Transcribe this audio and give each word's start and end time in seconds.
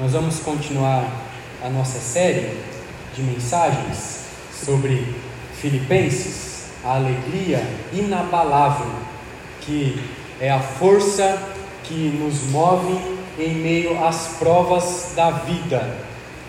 Nós 0.00 0.12
vamos 0.12 0.38
continuar 0.38 1.10
a 1.60 1.68
nossa 1.68 1.98
série 1.98 2.56
de 3.16 3.20
mensagens 3.20 4.26
sobre 4.64 5.12
Filipenses, 5.54 6.66
a 6.84 6.94
alegria 6.94 7.60
inabalável, 7.92 8.92
que 9.60 10.00
é 10.40 10.52
a 10.52 10.60
força 10.60 11.42
que 11.82 11.94
nos 12.10 12.44
move 12.44 12.96
em 13.40 13.56
meio 13.56 14.04
às 14.04 14.36
provas 14.38 15.14
da 15.16 15.32
vida. 15.32 15.96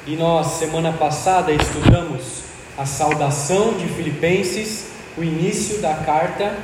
E 0.05 0.15
nós, 0.15 0.45
semana 0.59 0.93
passada, 0.93 1.51
estudamos 1.51 2.43
a 2.77 2.85
saudação 2.85 3.73
de 3.73 3.87
Filipenses, 3.87 4.89
o 5.17 5.23
início 5.23 5.79
da 5.79 5.95
carta, 5.95 6.55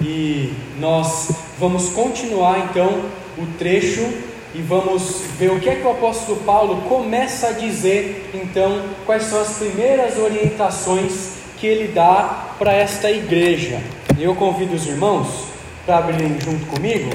e 0.00 0.52
nós 0.80 1.30
vamos 1.56 1.90
continuar 1.90 2.68
então 2.68 3.04
o 3.38 3.46
trecho 3.56 4.31
e 4.54 4.60
vamos 4.60 5.22
ver 5.38 5.50
o 5.50 5.58
que 5.58 5.68
é 5.68 5.76
que 5.76 5.86
o 5.86 5.90
apóstolo 5.90 6.38
Paulo 6.40 6.82
começa 6.82 7.48
a 7.48 7.52
dizer, 7.52 8.30
então, 8.34 8.82
quais 9.06 9.24
são 9.24 9.40
as 9.40 9.56
primeiras 9.56 10.18
orientações 10.18 11.36
que 11.56 11.66
ele 11.66 11.92
dá 11.92 12.54
para 12.58 12.72
esta 12.74 13.10
igreja. 13.10 13.80
Eu 14.18 14.34
convido 14.34 14.74
os 14.74 14.86
irmãos 14.86 15.46
para 15.86 15.98
abrirem 15.98 16.38
junto 16.38 16.66
comigo 16.66 17.10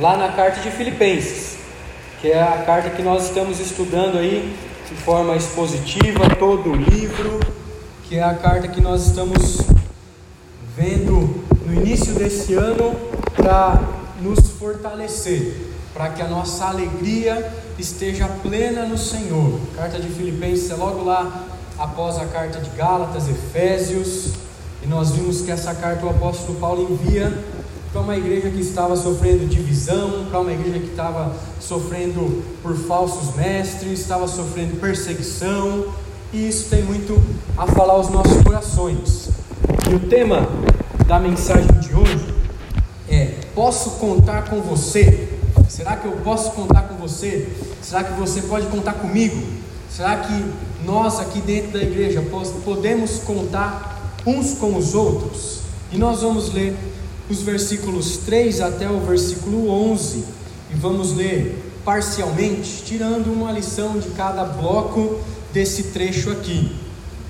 lá 0.00 0.16
na 0.16 0.32
carta 0.32 0.60
de 0.60 0.70
Filipenses, 0.70 1.58
que 2.20 2.32
é 2.32 2.42
a 2.42 2.62
carta 2.66 2.90
que 2.90 3.02
nós 3.02 3.26
estamos 3.26 3.60
estudando 3.60 4.18
aí 4.18 4.56
de 4.88 4.94
forma 4.96 5.36
expositiva, 5.36 6.34
todo 6.36 6.72
o 6.72 6.74
livro, 6.74 7.38
que 8.08 8.16
é 8.16 8.22
a 8.22 8.34
carta 8.34 8.66
que 8.66 8.80
nós 8.80 9.06
estamos 9.06 9.58
vendo 10.76 11.44
no 11.64 11.74
início 11.74 12.12
desse 12.14 12.54
ano 12.54 12.96
para 13.36 13.80
nos 14.20 14.50
fortalecer 14.58 15.69
para 15.92 16.10
que 16.10 16.22
a 16.22 16.28
nossa 16.28 16.66
alegria 16.66 17.52
esteja 17.78 18.28
plena 18.42 18.84
no 18.84 18.98
Senhor. 18.98 19.58
Carta 19.74 19.98
de 19.98 20.08
Filipenses 20.08 20.70
é 20.70 20.74
logo 20.74 21.04
lá 21.04 21.46
após 21.78 22.18
a 22.18 22.26
carta 22.26 22.60
de 22.60 22.70
Gálatas, 22.70 23.28
Efésios, 23.28 24.32
e 24.82 24.86
nós 24.86 25.10
vimos 25.10 25.40
que 25.42 25.50
essa 25.50 25.74
carta 25.74 26.06
o 26.06 26.10
apóstolo 26.10 26.58
Paulo 26.58 26.90
envia 26.90 27.32
para 27.92 28.02
uma 28.02 28.16
igreja 28.16 28.50
que 28.50 28.60
estava 28.60 28.96
sofrendo 28.96 29.46
divisão, 29.46 30.26
para 30.30 30.40
uma 30.40 30.52
igreja 30.52 30.78
que 30.78 30.90
estava 30.90 31.34
sofrendo 31.58 32.44
por 32.62 32.76
falsos 32.76 33.34
mestres, 33.34 34.00
estava 34.00 34.28
sofrendo 34.28 34.76
perseguição, 34.76 35.86
e 36.32 36.48
isso 36.48 36.68
tem 36.70 36.84
muito 36.84 37.20
a 37.58 37.66
falar 37.66 37.94
aos 37.94 38.08
nossos 38.08 38.42
corações. 38.42 39.30
E 39.90 39.94
o 39.94 40.00
tema 40.00 40.48
da 41.06 41.18
mensagem 41.18 41.72
de 41.80 41.94
hoje 41.94 42.34
é: 43.08 43.34
Posso 43.54 43.92
contar 43.92 44.48
com 44.48 44.60
você? 44.60 45.29
Será 45.68 45.96
que 45.96 46.06
eu 46.06 46.12
posso 46.24 46.52
contar 46.52 46.82
com 46.82 46.96
você? 46.96 47.48
Será 47.82 48.04
que 48.04 48.12
você 48.18 48.42
pode 48.42 48.66
contar 48.66 48.94
comigo? 48.94 49.40
Será 49.90 50.16
que 50.16 50.44
nós 50.84 51.18
aqui 51.18 51.40
dentro 51.40 51.72
da 51.72 51.82
igreja 51.82 52.22
podemos 52.64 53.18
contar 53.18 54.14
uns 54.26 54.54
com 54.54 54.76
os 54.76 54.94
outros? 54.94 55.60
E 55.92 55.98
nós 55.98 56.22
vamos 56.22 56.52
ler 56.52 56.76
os 57.28 57.42
versículos 57.42 58.18
3 58.18 58.60
até 58.60 58.88
o 58.90 59.00
versículo 59.00 59.68
11 59.68 60.24
e 60.70 60.74
vamos 60.74 61.12
ler 61.14 61.62
parcialmente, 61.84 62.82
tirando 62.84 63.32
uma 63.32 63.50
lição 63.50 63.98
de 63.98 64.10
cada 64.10 64.44
bloco 64.44 65.20
desse 65.52 65.84
trecho 65.84 66.30
aqui. 66.30 66.76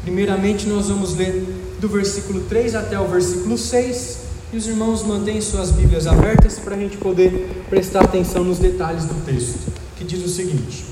Primeiramente, 0.02 0.66
nós 0.66 0.88
vamos 0.88 1.14
ler 1.14 1.76
do 1.80 1.88
versículo 1.88 2.40
3 2.42 2.74
até 2.74 2.98
o 2.98 3.06
versículo 3.06 3.56
6 3.56 4.29
e 4.52 4.56
os 4.56 4.66
irmãos 4.66 5.02
mantêm 5.02 5.40
suas 5.40 5.70
Bíblias 5.70 6.06
abertas 6.06 6.58
para 6.58 6.74
a 6.74 6.78
gente 6.78 6.96
poder 6.96 7.64
prestar 7.68 8.04
atenção 8.04 8.42
nos 8.42 8.58
detalhes 8.58 9.04
do 9.04 9.24
texto, 9.24 9.72
que 9.96 10.04
diz 10.04 10.24
o 10.24 10.28
seguinte: 10.28 10.84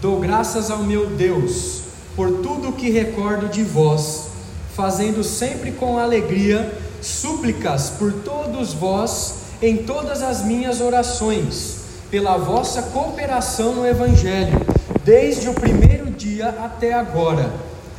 Dou 0.00 0.18
graças 0.18 0.70
ao 0.70 0.82
meu 0.82 1.06
Deus 1.06 1.82
por 2.16 2.42
tudo 2.42 2.70
o 2.70 2.72
que 2.72 2.90
recordo 2.90 3.48
de 3.48 3.62
vós, 3.62 4.28
fazendo 4.74 5.22
sempre 5.22 5.70
com 5.72 5.98
alegria 5.98 6.70
súplicas 7.00 7.90
por 7.90 8.12
todos 8.12 8.74
vós 8.74 9.34
em 9.62 9.76
todas 9.76 10.22
as 10.22 10.44
minhas 10.44 10.80
orações, 10.80 11.76
pela 12.10 12.36
vossa 12.36 12.82
cooperação 12.82 13.74
no 13.74 13.86
Evangelho, 13.86 14.58
desde 15.04 15.48
o 15.48 15.54
primeiro 15.54 16.10
dia 16.10 16.48
até 16.48 16.92
agora. 16.92 17.52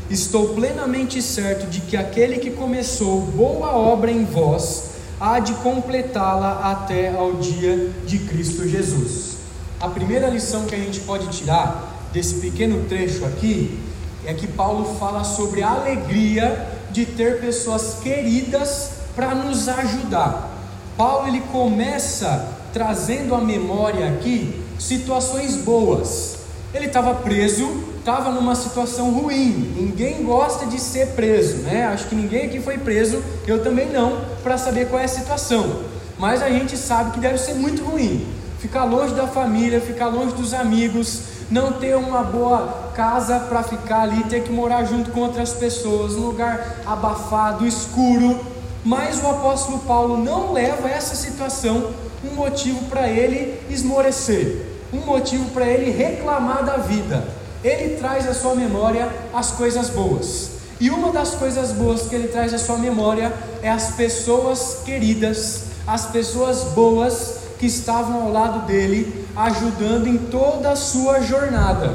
Estou 0.09 0.49
plenamente 0.49 1.21
certo 1.21 1.69
de 1.69 1.79
que 1.79 1.95
aquele 1.95 2.39
que 2.39 2.51
começou 2.51 3.21
boa 3.21 3.77
obra 3.77 4.11
em 4.11 4.25
vós 4.25 4.90
há 5.21 5.39
de 5.39 5.53
completá-la 5.53 6.71
até 6.71 7.15
ao 7.15 7.33
dia 7.33 7.91
de 8.07 8.17
Cristo 8.17 8.67
Jesus. 8.67 9.37
A 9.79 9.87
primeira 9.87 10.27
lição 10.27 10.65
que 10.65 10.73
a 10.73 10.79
gente 10.79 10.99
pode 11.01 11.27
tirar 11.27 12.09
desse 12.11 12.39
pequeno 12.39 12.85
trecho 12.89 13.23
aqui 13.23 13.79
é 14.25 14.33
que 14.33 14.47
Paulo 14.47 14.97
fala 14.97 15.23
sobre 15.23 15.61
a 15.61 15.69
alegria 15.69 16.67
de 16.89 17.05
ter 17.05 17.39
pessoas 17.39 17.99
queridas 18.01 18.93
para 19.15 19.35
nos 19.35 19.69
ajudar. 19.69 20.57
Paulo 20.97 21.27
ele 21.27 21.41
começa 21.51 22.57
trazendo 22.73 23.35
à 23.35 23.41
memória 23.41 24.07
aqui 24.07 24.59
situações 24.79 25.55
boas. 25.57 26.37
Ele 26.73 26.87
estava 26.87 27.13
preso, 27.13 27.90
estava 28.01 28.31
numa 28.31 28.55
situação 28.55 29.11
ruim. 29.11 29.73
Ninguém 29.77 30.23
gosta 30.23 30.65
de 30.65 30.79
ser 30.79 31.09
preso, 31.09 31.57
né? 31.57 31.85
Acho 31.85 32.07
que 32.07 32.15
ninguém 32.15 32.47
aqui 32.47 32.59
foi 32.59 32.77
preso, 32.77 33.23
eu 33.47 33.63
também 33.63 33.89
não, 33.89 34.21
para 34.43 34.57
saber 34.57 34.89
qual 34.89 34.99
é 34.99 35.05
a 35.05 35.07
situação. 35.07 35.81
Mas 36.17 36.41
a 36.41 36.49
gente 36.49 36.75
sabe 36.77 37.11
que 37.11 37.19
deve 37.19 37.37
ser 37.37 37.53
muito 37.53 37.83
ruim. 37.83 38.27
Ficar 38.59 38.83
longe 38.83 39.13
da 39.13 39.27
família, 39.27 39.79
ficar 39.79 40.07
longe 40.07 40.33
dos 40.35 40.53
amigos, 40.53 41.21
não 41.49 41.73
ter 41.73 41.95
uma 41.95 42.23
boa 42.23 42.91
casa 42.95 43.39
para 43.39 43.63
ficar 43.63 44.01
ali, 44.01 44.23
ter 44.23 44.43
que 44.43 44.51
morar 44.51 44.83
junto 44.83 45.11
com 45.11 45.21
outras 45.21 45.53
pessoas, 45.53 46.13
um 46.13 46.25
lugar 46.25 46.81
abafado, 46.85 47.67
escuro. 47.67 48.39
Mas 48.83 49.21
o 49.23 49.27
apóstolo 49.27 49.79
Paulo 49.79 50.17
não 50.17 50.53
leva 50.53 50.89
essa 50.89 51.15
situação 51.15 51.91
um 52.23 52.35
motivo 52.35 52.83
para 52.85 53.07
ele 53.07 53.59
esmorecer, 53.69 54.65
um 54.91 55.05
motivo 55.05 55.49
para 55.51 55.65
ele 55.67 55.91
reclamar 55.91 56.63
da 56.63 56.77
vida 56.77 57.40
ele 57.63 57.97
traz 57.97 58.27
à 58.27 58.33
sua 58.33 58.55
memória 58.55 59.09
as 59.33 59.51
coisas 59.51 59.89
boas. 59.89 60.51
E 60.79 60.89
uma 60.89 61.11
das 61.11 61.35
coisas 61.35 61.71
boas 61.71 62.03
que 62.07 62.15
ele 62.15 62.27
traz 62.27 62.53
à 62.53 62.57
sua 62.57 62.77
memória 62.77 63.31
é 63.61 63.69
as 63.69 63.91
pessoas 63.91 64.79
queridas, 64.83 65.65
as 65.85 66.07
pessoas 66.07 66.63
boas 66.73 67.35
que 67.59 67.67
estavam 67.67 68.23
ao 68.23 68.31
lado 68.31 68.65
dele, 68.65 69.27
ajudando 69.35 70.07
em 70.07 70.17
toda 70.17 70.71
a 70.71 70.75
sua 70.75 71.21
jornada. 71.21 71.93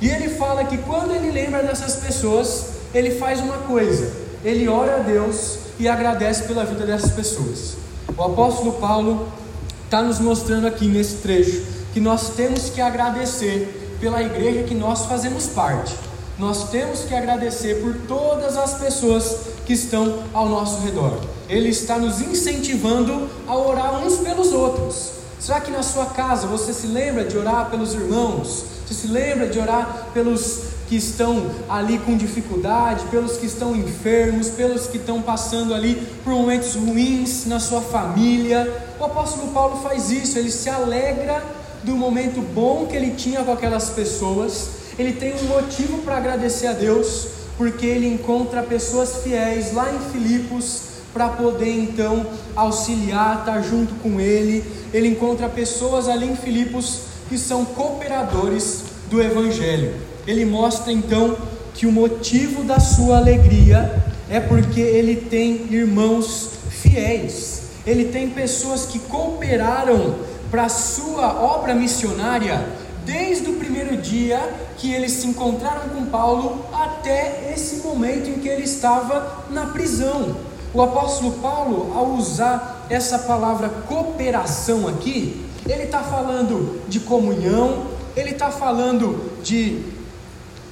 E 0.00 0.08
ele 0.08 0.28
fala 0.28 0.64
que 0.64 0.78
quando 0.78 1.12
ele 1.12 1.32
lembra 1.32 1.64
dessas 1.64 1.96
pessoas, 1.96 2.66
ele 2.94 3.18
faz 3.18 3.40
uma 3.40 3.58
coisa: 3.58 4.12
ele 4.44 4.68
ora 4.68 4.96
a 4.96 4.98
Deus 5.00 5.58
e 5.78 5.88
agradece 5.88 6.44
pela 6.44 6.64
vida 6.64 6.86
dessas 6.86 7.10
pessoas. 7.10 7.76
O 8.16 8.22
apóstolo 8.22 8.74
Paulo 8.74 9.28
está 9.84 10.00
nos 10.00 10.20
mostrando 10.20 10.66
aqui 10.68 10.86
nesse 10.86 11.16
trecho 11.16 11.62
que 11.92 11.98
nós 11.98 12.30
temos 12.36 12.70
que 12.70 12.80
agradecer 12.80 13.87
pela 14.00 14.22
igreja 14.22 14.64
que 14.64 14.74
nós 14.74 15.06
fazemos 15.06 15.46
parte. 15.46 15.94
Nós 16.38 16.70
temos 16.70 17.00
que 17.00 17.14
agradecer 17.14 17.82
por 17.82 17.94
todas 18.06 18.56
as 18.56 18.74
pessoas 18.74 19.36
que 19.66 19.72
estão 19.72 20.22
ao 20.32 20.48
nosso 20.48 20.80
redor. 20.80 21.18
Ele 21.48 21.68
está 21.68 21.98
nos 21.98 22.20
incentivando 22.20 23.28
a 23.46 23.56
orar 23.56 24.06
uns 24.06 24.18
pelos 24.18 24.52
outros. 24.52 25.18
Será 25.40 25.60
que 25.60 25.70
na 25.70 25.82
sua 25.82 26.06
casa 26.06 26.46
você 26.46 26.72
se 26.72 26.86
lembra 26.86 27.24
de 27.24 27.36
orar 27.36 27.70
pelos 27.70 27.92
irmãos? 27.94 28.64
Você 28.86 28.94
se 28.94 29.06
lembra 29.08 29.48
de 29.48 29.58
orar 29.58 30.08
pelos 30.14 30.60
que 30.88 30.96
estão 30.96 31.50
ali 31.68 31.98
com 31.98 32.16
dificuldade, 32.16 33.04
pelos 33.06 33.36
que 33.36 33.46
estão 33.46 33.76
enfermos, 33.76 34.48
pelos 34.48 34.86
que 34.86 34.96
estão 34.96 35.20
passando 35.20 35.74
ali 35.74 35.94
por 36.24 36.32
momentos 36.32 36.74
ruins 36.74 37.46
na 37.46 37.60
sua 37.60 37.80
família? 37.80 38.86
O 38.98 39.04
apóstolo 39.04 39.52
Paulo 39.52 39.82
faz 39.82 40.10
isso, 40.10 40.38
ele 40.38 40.50
se 40.50 40.70
alegra 40.70 41.42
do 41.88 41.96
momento 41.96 42.42
bom 42.42 42.86
que 42.86 42.94
ele 42.94 43.12
tinha 43.12 43.42
com 43.42 43.50
aquelas 43.50 43.88
pessoas, 43.88 44.68
ele 44.98 45.14
tem 45.14 45.32
um 45.34 45.44
motivo 45.44 45.98
para 46.02 46.18
agradecer 46.18 46.66
a 46.66 46.74
Deus, 46.74 47.28
porque 47.56 47.86
ele 47.86 48.06
encontra 48.06 48.62
pessoas 48.62 49.22
fiéis 49.22 49.72
lá 49.72 49.90
em 49.90 49.98
Filipos 50.12 50.82
para 51.14 51.30
poder 51.30 51.70
então 51.70 52.26
auxiliar, 52.54 53.40
estar 53.40 53.54
tá 53.54 53.62
junto 53.62 53.94
com 53.96 54.20
ele. 54.20 54.62
Ele 54.92 55.08
encontra 55.08 55.48
pessoas 55.48 56.08
ali 56.08 56.30
em 56.30 56.36
Filipos 56.36 57.00
que 57.28 57.38
são 57.38 57.64
cooperadores 57.64 58.84
do 59.08 59.22
Evangelho. 59.22 59.94
Ele 60.26 60.44
mostra 60.44 60.92
então 60.92 61.38
que 61.72 61.86
o 61.86 61.92
motivo 61.92 62.64
da 62.64 62.78
sua 62.78 63.16
alegria 63.16 64.04
é 64.28 64.38
porque 64.38 64.80
ele 64.80 65.16
tem 65.16 65.66
irmãos 65.70 66.50
fiéis, 66.68 67.62
ele 67.86 68.06
tem 68.06 68.28
pessoas 68.28 68.84
que 68.84 68.98
cooperaram 68.98 70.27
para 70.50 70.64
a 70.64 70.68
sua 70.68 71.42
obra 71.42 71.74
missionária 71.74 72.66
desde 73.04 73.48
o 73.50 73.54
primeiro 73.54 73.96
dia 73.96 74.38
que 74.76 74.92
eles 74.92 75.12
se 75.12 75.26
encontraram 75.26 75.88
com 75.88 76.06
Paulo 76.06 76.64
até 76.72 77.52
esse 77.54 77.76
momento 77.76 78.28
em 78.28 78.38
que 78.38 78.48
ele 78.48 78.64
estava 78.64 79.44
na 79.50 79.66
prisão. 79.66 80.36
O 80.74 80.82
apóstolo 80.82 81.32
Paulo, 81.40 81.92
ao 81.96 82.10
usar 82.12 82.86
essa 82.90 83.18
palavra 83.20 83.68
cooperação 83.68 84.86
aqui, 84.86 85.46
ele 85.66 85.84
está 85.84 86.02
falando 86.02 86.82
de 86.86 87.00
comunhão, 87.00 87.86
ele 88.16 88.30
está 88.30 88.50
falando 88.50 89.32
de. 89.42 89.82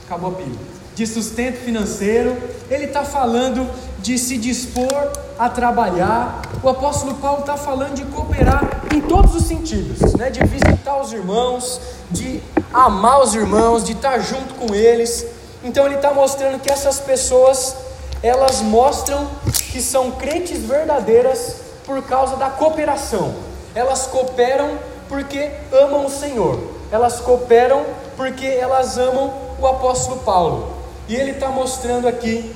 Acabou 0.05 0.31
a 0.31 0.34
pilha. 0.34 0.58
De 0.94 1.06
sustento 1.06 1.56
financeiro, 1.56 2.37
ele 2.71 2.87
está 2.87 3.05
falando 3.05 3.69
de 3.99 4.19
se 4.19 4.37
dispor 4.37 5.13
a 5.39 5.49
trabalhar. 5.49 6.43
O 6.63 6.69
apóstolo 6.69 7.15
Paulo 7.15 7.41
está 7.41 7.57
falando 7.57 7.95
de 7.95 8.05
cooperar 8.07 8.83
em 8.95 9.01
todos 9.01 9.35
os 9.35 9.45
sentidos, 9.45 10.15
né? 10.15 10.31
de 10.31 10.41
visitar 10.45 11.01
os 11.01 11.13
irmãos, 11.13 11.81
de 12.11 12.43
amar 12.73 13.21
os 13.21 13.35
irmãos, 13.35 13.85
de 13.85 13.93
estar 13.93 14.19
junto 14.19 14.55
com 14.55 14.75
eles. 14.75 15.27
Então 15.63 15.87
ele 15.87 15.97
está 15.97 16.13
mostrando 16.13 16.61
que 16.61 16.71
essas 16.71 17.01
pessoas 17.01 17.77
elas 18.23 18.61
mostram 18.61 19.27
que 19.71 19.81
são 19.81 20.13
crentes 20.13 20.63
verdadeiras 20.63 21.57
por 21.85 22.03
causa 22.03 22.37
da 22.37 22.51
cooperação. 22.51 23.35
Elas 23.75 24.07
cooperam 24.07 24.79
porque 25.09 25.51
amam 25.73 26.07
o 26.07 26.11
Senhor. 26.11 26.59
Elas 26.91 27.21
cooperam 27.21 27.85
porque 28.17 28.47
elas 28.47 28.97
amam 28.97 29.33
o 29.61 29.67
apóstolo 29.67 30.21
Paulo. 30.21 30.75
E 31.08 31.14
ele 31.14 31.32
está 31.32 31.49
mostrando 31.49 32.08
aqui 32.08 32.53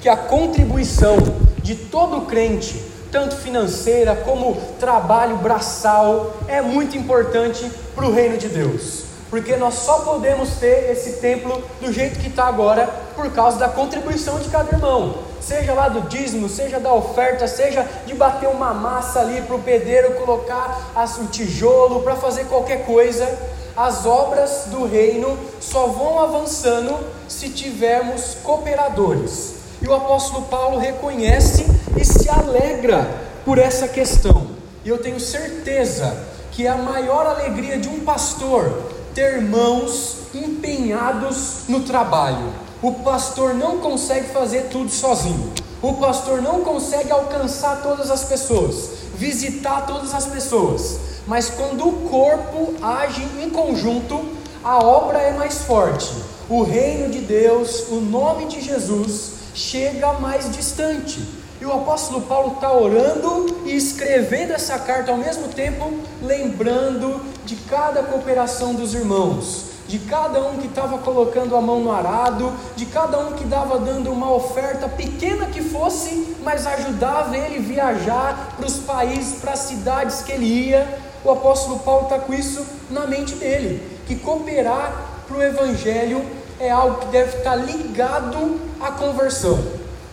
que 0.00 0.08
a 0.08 0.16
contribuição 0.16 1.16
de 1.62 1.74
todo 1.74 2.26
crente, 2.26 2.84
tanto 3.10 3.36
financeira 3.36 4.14
como 4.14 4.56
trabalho 4.78 5.36
braçal, 5.36 6.36
é 6.46 6.60
muito 6.60 6.96
importante 6.96 7.70
para 7.94 8.06
o 8.06 8.12
reino 8.12 8.36
de 8.36 8.48
Deus. 8.48 9.04
Porque 9.30 9.56
nós 9.56 9.74
só 9.74 10.00
podemos 10.00 10.56
ter 10.56 10.90
esse 10.90 11.14
templo 11.20 11.62
do 11.80 11.92
jeito 11.92 12.18
que 12.18 12.28
está 12.28 12.44
agora 12.44 12.86
por 13.14 13.30
causa 13.32 13.58
da 13.58 13.68
contribuição 13.68 14.38
de 14.38 14.48
cada 14.48 14.74
irmão. 14.74 15.27
Seja 15.48 15.72
lá 15.72 15.88
do 15.88 16.02
dízimo, 16.02 16.46
seja 16.46 16.78
da 16.78 16.92
oferta, 16.92 17.48
seja 17.48 17.82
de 18.04 18.14
bater 18.14 18.50
uma 18.50 18.74
massa 18.74 19.20
ali 19.20 19.40
para 19.40 19.56
o 19.56 19.62
pedreiro 19.62 20.12
colocar 20.12 20.92
o 21.18 21.26
tijolo, 21.28 22.02
para 22.02 22.16
fazer 22.16 22.44
qualquer 22.48 22.84
coisa. 22.84 23.26
As 23.74 24.04
obras 24.04 24.64
do 24.66 24.86
reino 24.86 25.38
só 25.58 25.86
vão 25.86 26.20
avançando 26.20 26.94
se 27.26 27.48
tivermos 27.48 28.36
cooperadores. 28.42 29.54
E 29.80 29.88
o 29.88 29.94
apóstolo 29.94 30.44
Paulo 30.48 30.78
reconhece 30.78 31.64
e 31.96 32.04
se 32.04 32.28
alegra 32.28 33.08
por 33.42 33.56
essa 33.56 33.88
questão. 33.88 34.48
E 34.84 34.90
eu 34.90 34.98
tenho 34.98 35.18
certeza 35.18 36.14
que 36.52 36.66
é 36.66 36.68
a 36.68 36.76
maior 36.76 37.24
alegria 37.24 37.78
de 37.78 37.88
um 37.88 38.00
pastor 38.00 38.70
ter 39.14 39.40
mãos 39.40 40.18
empenhados 40.34 41.60
no 41.68 41.80
trabalho. 41.84 42.67
O 42.80 42.92
pastor 42.92 43.54
não 43.54 43.78
consegue 43.78 44.28
fazer 44.28 44.68
tudo 44.68 44.88
sozinho. 44.88 45.52
O 45.82 45.94
pastor 45.94 46.40
não 46.40 46.60
consegue 46.60 47.10
alcançar 47.10 47.82
todas 47.82 48.08
as 48.08 48.24
pessoas, 48.24 48.90
visitar 49.16 49.84
todas 49.84 50.14
as 50.14 50.26
pessoas. 50.26 50.98
Mas 51.26 51.50
quando 51.50 51.88
o 51.88 52.08
corpo 52.08 52.74
age 52.80 53.26
em 53.42 53.50
conjunto, 53.50 54.24
a 54.62 54.78
obra 54.78 55.18
é 55.18 55.32
mais 55.32 55.58
forte. 55.62 56.08
O 56.48 56.62
reino 56.62 57.10
de 57.10 57.18
Deus, 57.18 57.88
o 57.90 57.96
nome 57.96 58.46
de 58.46 58.60
Jesus, 58.60 59.32
chega 59.54 60.12
mais 60.14 60.48
distante. 60.50 61.20
E 61.60 61.66
o 61.66 61.72
apóstolo 61.72 62.22
Paulo 62.22 62.54
está 62.54 62.72
orando 62.72 63.62
e 63.64 63.76
escrevendo 63.76 64.52
essa 64.52 64.78
carta 64.78 65.10
ao 65.10 65.16
mesmo 65.16 65.48
tempo, 65.48 65.92
lembrando 66.22 67.20
de 67.44 67.56
cada 67.56 68.04
cooperação 68.04 68.74
dos 68.74 68.94
irmãos, 68.94 69.64
de 69.88 69.98
cada 70.00 70.40
um 70.42 70.58
que 70.58 70.66
estava 70.66 70.98
colocando 70.98 71.56
a 71.56 71.60
mão 71.62 71.80
no 71.80 71.90
arado, 71.90 72.52
de 72.76 72.84
cada 72.84 73.18
um 73.18 73.32
que 73.32 73.44
estava 73.44 73.78
dando 73.78 74.12
uma 74.12 74.30
oferta 74.30 74.86
pequena 74.86 75.46
que 75.46 75.62
fosse, 75.62 76.36
mas 76.44 76.66
ajudava 76.66 77.36
ele 77.36 77.58
viajar 77.58 78.54
para 78.56 78.66
os 78.66 78.76
países, 78.76 79.40
para 79.40 79.52
as 79.52 79.60
cidades 79.60 80.20
que 80.20 80.30
ele 80.30 80.44
ia. 80.44 80.86
O 81.24 81.30
apóstolo 81.30 81.78
Paulo 81.80 82.04
está 82.04 82.18
com 82.18 82.34
isso 82.34 82.64
na 82.90 83.06
mente 83.06 83.34
dele, 83.34 83.82
que 84.06 84.14
cooperar 84.16 84.92
para 85.26 85.36
o 85.38 85.42
evangelho 85.42 86.22
é 86.60 86.70
algo 86.70 87.00
que 87.00 87.06
deve 87.06 87.38
estar 87.38 87.56
ligado 87.56 88.60
à 88.80 88.90
conversão. 88.90 89.58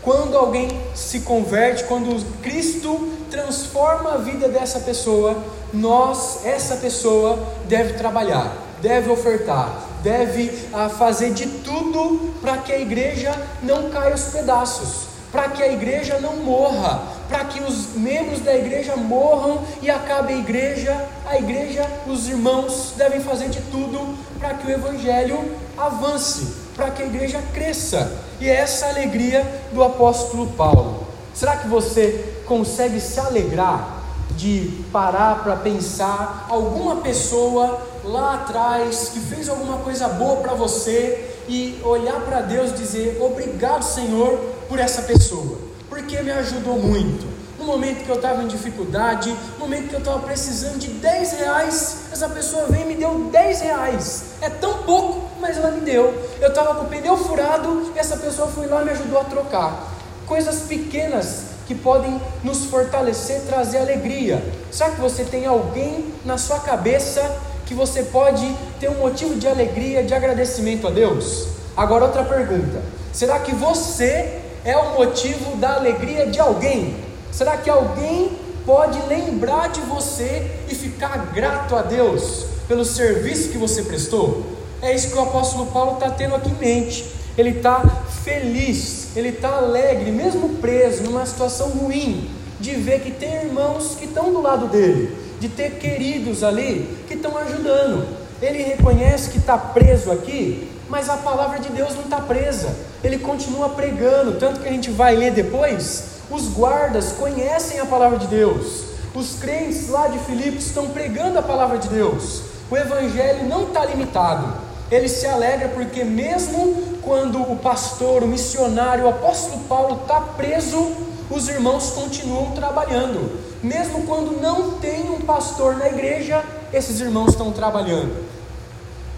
Quando 0.02 0.38
alguém 0.38 0.70
se 0.94 1.22
converte, 1.22 1.84
quando 1.86 2.24
Cristo 2.42 3.12
transforma 3.30 4.14
a 4.14 4.18
vida 4.18 4.48
dessa 4.48 4.80
pessoa, 4.80 5.36
nós, 5.74 6.46
essa 6.46 6.78
pessoa, 6.78 7.40
deve 7.68 7.94
trabalhar, 7.94 8.56
deve 8.86 9.10
ofertar, 9.10 9.82
deve 10.04 10.52
ah, 10.72 10.90
fazer 10.90 11.34
de 11.34 11.48
tudo 11.48 12.36
para 12.40 12.58
que 12.58 12.72
a 12.72 12.80
igreja 12.80 13.34
não 13.64 13.90
caia 13.90 14.12
aos 14.12 14.26
pedaços, 14.26 15.08
para 15.32 15.50
que 15.50 15.64
a 15.64 15.74
igreja 15.74 16.20
não 16.20 16.36
morra, 16.36 17.02
para 17.28 17.46
que 17.46 17.64
os 17.64 17.96
membros 17.96 18.42
da 18.42 18.56
igreja 18.56 18.96
morram 18.96 19.64
e 19.82 19.90
acabe 19.90 20.34
a 20.34 20.38
igreja. 20.38 21.08
A 21.26 21.40
igreja, 21.40 21.90
os 22.06 22.30
irmãos 22.30 22.94
devem 22.96 23.20
fazer 23.22 23.50
de 23.50 23.60
tudo 23.72 24.16
para 24.38 24.54
que 24.54 24.68
o 24.68 24.70
evangelho 24.72 25.40
avance 25.76 26.64
para 26.76 26.92
que 26.92 27.02
a 27.02 27.06
igreja 27.06 27.42
cresça. 27.54 28.20
E 28.40 28.48
é 28.48 28.54
essa 28.54 28.86
a 28.86 28.90
alegria 28.90 29.44
do 29.72 29.82
apóstolo 29.82 30.48
Paulo. 30.52 31.08
Será 31.34 31.56
que 31.56 31.68
você 31.68 32.44
consegue 32.46 33.00
se 33.00 33.20
alegrar 33.20 34.04
de 34.32 34.84
parar 34.92 35.42
para 35.42 35.56
pensar 35.56 36.46
alguma 36.50 36.98
pessoa 36.98 37.95
lá 38.06 38.36
atrás 38.36 39.10
que 39.14 39.20
fez 39.20 39.50
alguma 39.50 39.78
coisa 39.80 40.08
boa 40.08 40.38
para 40.38 40.54
você 40.54 41.34
e 41.48 41.80
olhar 41.84 42.20
para 42.22 42.42
Deus 42.42 42.72
e 42.72 42.74
dizer: 42.74 43.18
Obrigado, 43.22 43.84
Senhor, 43.84 44.38
por 44.68 44.80
essa 44.80 45.02
pessoa, 45.04 45.58
porque 45.90 46.22
me 46.22 46.32
ajudou 46.32 46.78
muito 46.78 47.36
no 47.66 47.72
momento 47.72 48.04
que 48.04 48.10
eu 48.10 48.16
estava 48.16 48.44
em 48.44 48.48
dificuldade, 48.48 49.30
no 49.54 49.60
momento 49.60 49.90
que 49.90 49.96
eu 49.96 50.00
estava 50.00 50.20
precisando 50.20 50.78
de 50.78 50.88
10 50.88 51.32
reais, 51.40 51.98
essa 52.12 52.30
pessoa 52.30 52.68
veio 52.68 52.84
e 52.84 52.88
me 52.90 52.96
deu 52.96 53.30
10 53.32 53.62
reais. 53.62 54.24
É 54.42 54.50
tão 54.50 54.84
pouco, 54.84 55.28
mas 55.42 55.58
ela 55.58 55.72
me 55.72 55.82
deu. 55.82 56.14
Eu 56.40 56.50
estava 56.50 56.76
com 56.76 56.86
o 56.86 56.88
pneu 56.88 57.18
furado, 57.18 57.92
essa 57.96 58.18
pessoa 58.18 58.48
foi 58.48 58.68
lá 58.68 58.82
e 58.82 58.86
me 58.86 58.92
ajudou 58.92 59.20
a 59.20 59.24
trocar. 59.24 59.92
Coisas 60.28 60.62
pequenas 60.62 61.56
que 61.68 61.74
podem 61.74 62.22
nos 62.44 62.66
fortalecer, 62.66 63.42
trazer 63.48 63.80
alegria. 63.80 64.44
Será 64.72 64.92
que 64.92 65.02
você 65.02 65.24
tem 65.24 65.48
alguém 65.48 66.14
na 66.24 66.38
sua 66.38 66.60
cabeça 66.60 67.22
que 67.66 67.74
você 67.74 68.04
pode 68.04 68.46
ter 68.80 68.90
um 68.90 69.00
motivo 69.00 69.36
de 69.36 69.48
alegria, 69.48 70.04
de 70.04 70.14
agradecimento 70.14 70.88
a 70.88 70.92
Deus? 70.92 71.48
Agora, 71.76 72.06
outra 72.06 72.24
pergunta: 72.24 72.82
será 73.12 73.40
que 73.40 73.54
você 73.54 74.40
é 74.64 74.78
o 74.78 74.94
motivo 74.96 75.58
da 75.58 75.76
alegria 75.76 76.28
de 76.28 76.40
alguém? 76.40 76.96
Será 77.32 77.58
que 77.58 77.70
alguém 77.70 78.32
pode 78.66 79.00
lembrar 79.08 79.70
de 79.70 79.82
você 79.82 80.50
e 80.70 80.76
ficar 80.76 81.32
grato 81.34 81.76
a 81.76 81.82
Deus 81.82 82.46
pelo 82.68 82.86
serviço 82.86 83.50
que 83.50 83.58
você 83.58 83.84
prestou? 83.84 84.46
É 84.82 84.94
isso 84.94 85.10
que 85.10 85.18
o 85.18 85.22
apóstolo 85.22 85.68
Paulo 85.68 85.94
está 85.94 86.10
tendo 86.10 86.36
aqui 86.36 86.50
em 86.50 86.54
mente. 86.54 87.06
Ele 87.38 87.50
está 87.50 87.84
feliz, 88.24 89.10
ele 89.16 89.30
está 89.30 89.58
alegre, 89.58 90.12
mesmo 90.12 90.50
preso 90.58 91.04
numa 91.04 91.26
situação 91.26 91.70
ruim, 91.70 92.30
de 92.60 92.72
ver 92.76 93.02
que 93.02 93.12
tem 93.12 93.34
irmãos 93.36 93.96
que 94.00 94.06
estão 94.06 94.32
do 94.32 94.42
lado 94.42 94.68
dele, 94.68 95.16
de 95.40 95.50
ter 95.50 95.72
queridos 95.72 96.44
ali 96.44 96.98
estão 97.26 97.38
ajudando. 97.38 98.08
Ele 98.42 98.64
reconhece 98.64 99.30
que 99.30 99.38
está 99.38 99.58
preso 99.58 100.12
aqui, 100.12 100.72
mas 100.90 101.10
a 101.10 101.18
palavra 101.18 101.60
de 101.60 101.70
Deus 101.70 101.96
não 101.96 102.04
está 102.04 102.22
presa. 102.22 102.76
Ele 103.04 103.18
continua 103.18 103.70
pregando, 103.70 104.40
tanto 104.40 104.60
que 104.60 104.68
a 104.68 104.72
gente 104.72 104.92
vai 104.92 105.16
ler 105.16 105.32
depois 105.32 106.16
os 106.30 106.48
guardas 106.48 107.12
conhecem 107.12 107.80
a 107.80 107.86
palavra 107.86 108.18
de 108.18 108.28
Deus. 108.28 108.86
Os 109.14 109.36
crentes 109.40 109.90
lá 109.90 110.08
de 110.08 110.20
Filipos 110.20 110.66
estão 110.66 110.88
pregando 110.88 111.38
a 111.38 111.42
palavra 111.42 111.78
de 111.78 111.88
Deus. 111.88 112.42
O 112.70 112.76
evangelho 112.76 113.48
não 113.48 113.64
está 113.68 113.86
limitado. 113.86 114.66
Ele 114.92 115.08
se 115.08 115.26
alegra 115.26 115.70
porque, 115.70 116.04
mesmo 116.04 116.98
quando 117.02 117.42
o 117.42 117.58
pastor, 117.58 118.24
o 118.24 118.28
missionário, 118.28 119.06
o 119.06 119.10
apóstolo 119.10 119.62
Paulo 119.70 120.02
está 120.02 120.20
preso, 120.20 120.96
os 121.30 121.48
irmãos 121.48 121.92
continuam 121.92 122.52
trabalhando. 122.52 123.40
Mesmo 123.64 124.06
quando 124.06 124.40
não 124.40 124.72
tem 124.74 125.10
um 125.10 125.22
pastor 125.22 125.78
na 125.78 125.88
igreja, 125.88 126.44
esses 126.72 127.00
irmãos 127.00 127.30
estão 127.30 127.52
trabalhando. 127.52 128.14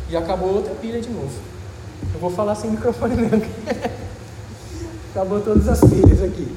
E 0.09 0.15
acabou 0.15 0.53
outra 0.53 0.73
pilha 0.75 1.01
de 1.01 1.09
novo. 1.09 1.33
Eu 2.13 2.19
vou 2.19 2.29
falar 2.29 2.55
sem 2.55 2.71
microfone 2.71 3.15
mesmo. 3.15 3.45
acabou 5.11 5.41
todas 5.41 5.67
as 5.67 5.79
pilhas 5.79 6.21
aqui. 6.21 6.47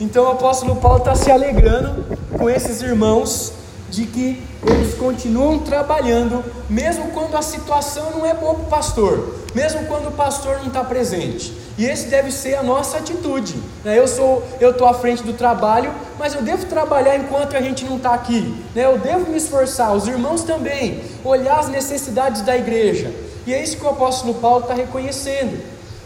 Então 0.00 0.24
o 0.24 0.28
apóstolo 0.28 0.76
Paulo 0.76 0.98
está 0.98 1.14
se 1.14 1.30
alegrando 1.30 2.04
com 2.38 2.48
esses 2.48 2.80
irmãos 2.80 3.52
de 3.90 4.06
que 4.06 4.42
eles 4.64 4.94
continuam 4.94 5.58
trabalhando, 5.60 6.44
mesmo 6.68 7.08
quando 7.08 7.36
a 7.36 7.42
situação 7.42 8.10
não 8.12 8.24
é 8.24 8.34
boa 8.34 8.54
para 8.54 8.62
o 8.62 8.66
pastor, 8.66 9.34
mesmo 9.54 9.86
quando 9.86 10.08
o 10.08 10.12
pastor 10.12 10.58
não 10.58 10.68
está 10.68 10.84
presente. 10.84 11.52
E 11.78 11.84
esse 11.84 12.08
deve 12.08 12.32
ser 12.32 12.56
a 12.56 12.62
nossa 12.62 12.98
atitude. 12.98 13.54
Né? 13.84 13.96
Eu 13.96 14.08
sou, 14.08 14.42
eu 14.60 14.72
estou 14.72 14.88
à 14.88 14.94
frente 14.94 15.22
do 15.22 15.32
trabalho, 15.32 15.94
mas 16.18 16.34
eu 16.34 16.42
devo 16.42 16.66
trabalhar 16.66 17.16
enquanto 17.16 17.56
a 17.56 17.60
gente 17.60 17.84
não 17.84 17.98
está 17.98 18.14
aqui. 18.14 18.52
Né? 18.74 18.84
Eu 18.84 18.98
devo 18.98 19.30
me 19.30 19.38
esforçar, 19.38 19.94
os 19.94 20.08
irmãos 20.08 20.42
também, 20.42 21.00
olhar 21.24 21.60
as 21.60 21.68
necessidades 21.68 22.42
da 22.42 22.56
igreja. 22.56 23.14
E 23.46 23.54
é 23.54 23.62
isso 23.62 23.76
que 23.76 23.84
o 23.84 23.88
apóstolo 23.88 24.34
Paulo 24.34 24.62
está 24.62 24.74
reconhecendo. 24.74 25.56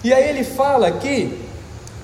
E 0.05 0.13
aí 0.13 0.29
ele 0.29 0.45
fala 0.45 0.89
aqui 0.89 1.41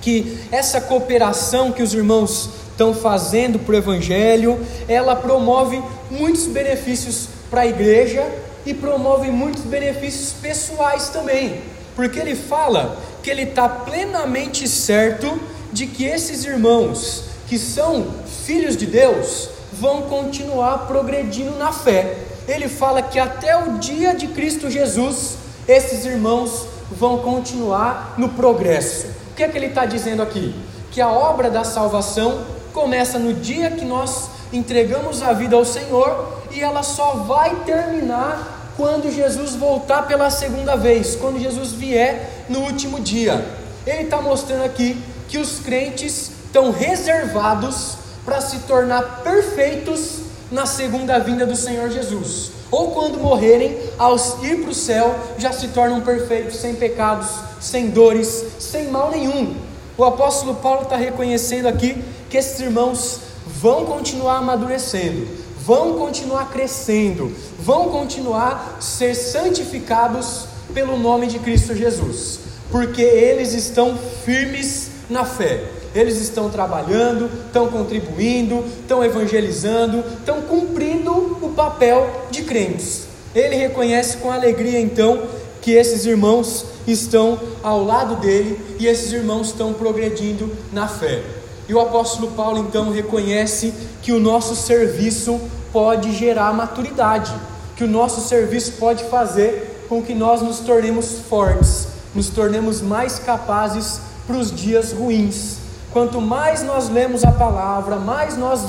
que 0.01 0.39
essa 0.51 0.81
cooperação 0.81 1.71
que 1.71 1.83
os 1.83 1.93
irmãos 1.93 2.49
estão 2.71 2.95
fazendo 2.95 3.59
para 3.59 3.75
o 3.75 3.77
Evangelho, 3.77 4.59
ela 4.89 5.15
promove 5.15 5.83
muitos 6.11 6.47
benefícios 6.47 7.29
para 7.51 7.63
a 7.63 7.67
igreja 7.67 8.25
e 8.65 8.73
promove 8.73 9.31
muitos 9.31 9.63
benefícios 9.63 10.33
pessoais 10.33 11.09
também, 11.09 11.61
porque 11.99 12.21
ele 12.21 12.37
fala 12.37 12.97
que 13.25 13.29
ele 13.29 13.43
está 13.43 13.69
plenamente 13.69 14.69
certo 14.69 15.37
de 15.73 15.85
que 15.85 16.05
esses 16.05 16.45
irmãos 16.45 17.25
que 17.49 17.59
são 17.59 18.07
filhos 18.45 18.77
de 18.77 18.87
Deus 18.87 19.49
vão 19.73 20.03
continuar 20.03 20.87
progredindo 20.87 21.57
na 21.59 21.73
fé. 21.73 22.17
Ele 22.47 22.69
fala 22.69 23.03
que 23.03 23.19
até 23.19 23.57
o 23.57 23.79
dia 23.79 24.15
de 24.15 24.29
Cristo 24.29 24.71
Jesus, 24.71 25.39
esses 25.67 26.05
irmãos 26.05 26.69
vão 26.89 27.19
continuar 27.19 28.15
no 28.17 28.29
progresso. 28.29 29.09
O 29.33 29.35
que 29.35 29.43
é 29.43 29.49
que 29.49 29.59
ele 29.59 29.67
está 29.67 29.85
dizendo 29.85 30.23
aqui? 30.23 30.55
Que 30.93 31.01
a 31.01 31.11
obra 31.11 31.51
da 31.51 31.65
salvação 31.65 32.45
começa 32.73 33.19
no 33.19 33.35
dia 33.35 33.73
que 33.73 33.85
nós 33.85 34.31
entregamos 34.53 35.21
a 35.21 35.33
vida 35.33 35.57
ao 35.57 35.65
Senhor 35.65 36.45
e 36.53 36.61
ela 36.61 36.85
só 36.85 37.25
vai 37.27 37.57
terminar 37.67 38.58
quando 38.79 39.13
Jesus 39.13 39.57
voltar 39.57 40.07
pela 40.07 40.31
segunda 40.31 40.77
vez, 40.77 41.17
quando 41.17 41.41
Jesus 41.41 41.73
vier 41.73 42.45
no 42.49 42.61
último 42.61 43.01
dia. 43.01 43.45
Ele 43.85 44.05
está 44.05 44.23
mostrando 44.23 44.63
aqui 44.63 44.97
que 45.29 45.37
os 45.37 45.59
crentes 45.59 46.31
estão 46.45 46.71
reservados 46.71 47.97
para 48.25 48.41
se 48.41 48.61
tornar 48.61 49.23
perfeitos 49.25 50.21
na 50.53 50.65
segunda 50.65 51.19
vinda 51.19 51.45
do 51.45 51.57
Senhor 51.57 51.91
Jesus. 51.91 52.53
Ou 52.71 52.93
quando 52.93 53.19
morrerem, 53.19 53.77
ao 53.99 54.15
ir 54.45 54.63
para 54.63 54.71
o 54.71 54.75
céu, 54.75 55.13
já 55.39 55.53
se 55.53 55.69
tornam 55.69 56.01
perfeitos, 56.03 56.57
sem 56.57 56.77
pecados, 56.77 57.29
sem 57.61 57.91
dores, 57.91 58.45
sem 58.61 58.89
mal 58.89 59.11
nenhum. 59.11 59.57
O 59.97 60.05
apóstolo 60.05 60.55
Paulo 60.55 60.83
está 60.83 60.95
reconhecendo 60.95 61.67
aqui 61.67 62.01
que 62.31 62.37
esses 62.37 62.61
irmãos 62.61 63.21
vão 63.45 63.87
continuar 63.87 64.37
amadurecendo, 64.37 65.27
vão 65.69 65.99
continuar 65.99 66.51
crescendo, 66.51 67.31
vão 67.59 67.91
continuar 67.91 68.79
ser 68.81 69.15
santificados 69.15 70.47
pelo 70.73 70.97
nome 70.99 71.27
de 71.27 71.39
Cristo 71.39 71.75
Jesus, 71.75 72.41
porque 72.71 73.03
eles 73.03 73.53
estão 73.53 73.95
firmes 74.25 74.89
na 75.11 75.27
fé 75.27 75.63
eles 75.95 76.21
estão 76.21 76.51
trabalhando, 76.51 77.31
estão 77.47 77.69
contribuindo, 77.69 78.63
estão 78.81 79.03
evangelizando, 79.03 80.05
estão 80.19 80.43
cumprindo 80.43 81.39
o 81.43 81.53
papel 81.57 82.09
de 82.31 82.43
crentes. 82.43 83.05
Ele 83.35 83.57
reconhece 83.57 84.19
com 84.19 84.31
alegria 84.31 84.79
então 84.79 85.23
que 85.63 85.73
esses 85.73 86.05
irmãos 86.05 86.67
estão 86.87 87.41
ao 87.63 87.83
lado 87.83 88.17
dele 88.17 88.61
e 88.79 88.87
esses 88.87 89.13
irmãos 89.13 89.49
estão 89.49 89.73
progredindo 89.73 90.55
na 90.73 90.87
fé. 90.87 91.23
E 91.69 91.75
o 91.75 91.81
apóstolo 91.81 92.29
Paulo 92.33 92.59
então 92.59 92.91
reconhece 92.91 93.73
que 94.03 94.13
o 94.13 94.21
nosso 94.21 94.55
serviço 94.55 95.41
pode 95.73 96.13
gerar 96.13 96.53
maturidade, 96.53 97.35
que 97.77 97.85
o 97.85 97.89
nosso 97.89 98.27
serviço 98.29 98.73
pode 98.73 99.05
fazer 99.05 99.87
com 99.89 100.03
que 100.03 100.15
nós 100.15 100.43
nos 100.43 100.59
tornemos 100.61 101.21
fortes, 101.29 101.89
nos 102.15 102.29
tornemos 102.29 102.81
mais 102.81 103.19
capazes 103.19 104.01
para 104.27 104.37
os 104.37 104.55
dias 104.55 104.93
ruins. 104.93 105.59
Quanto 105.93 106.21
mais 106.21 106.63
nós 106.63 106.89
lemos 106.89 107.25
a 107.25 107.33
palavra, 107.33 107.97
mais 107.97 108.37
nós 108.37 108.61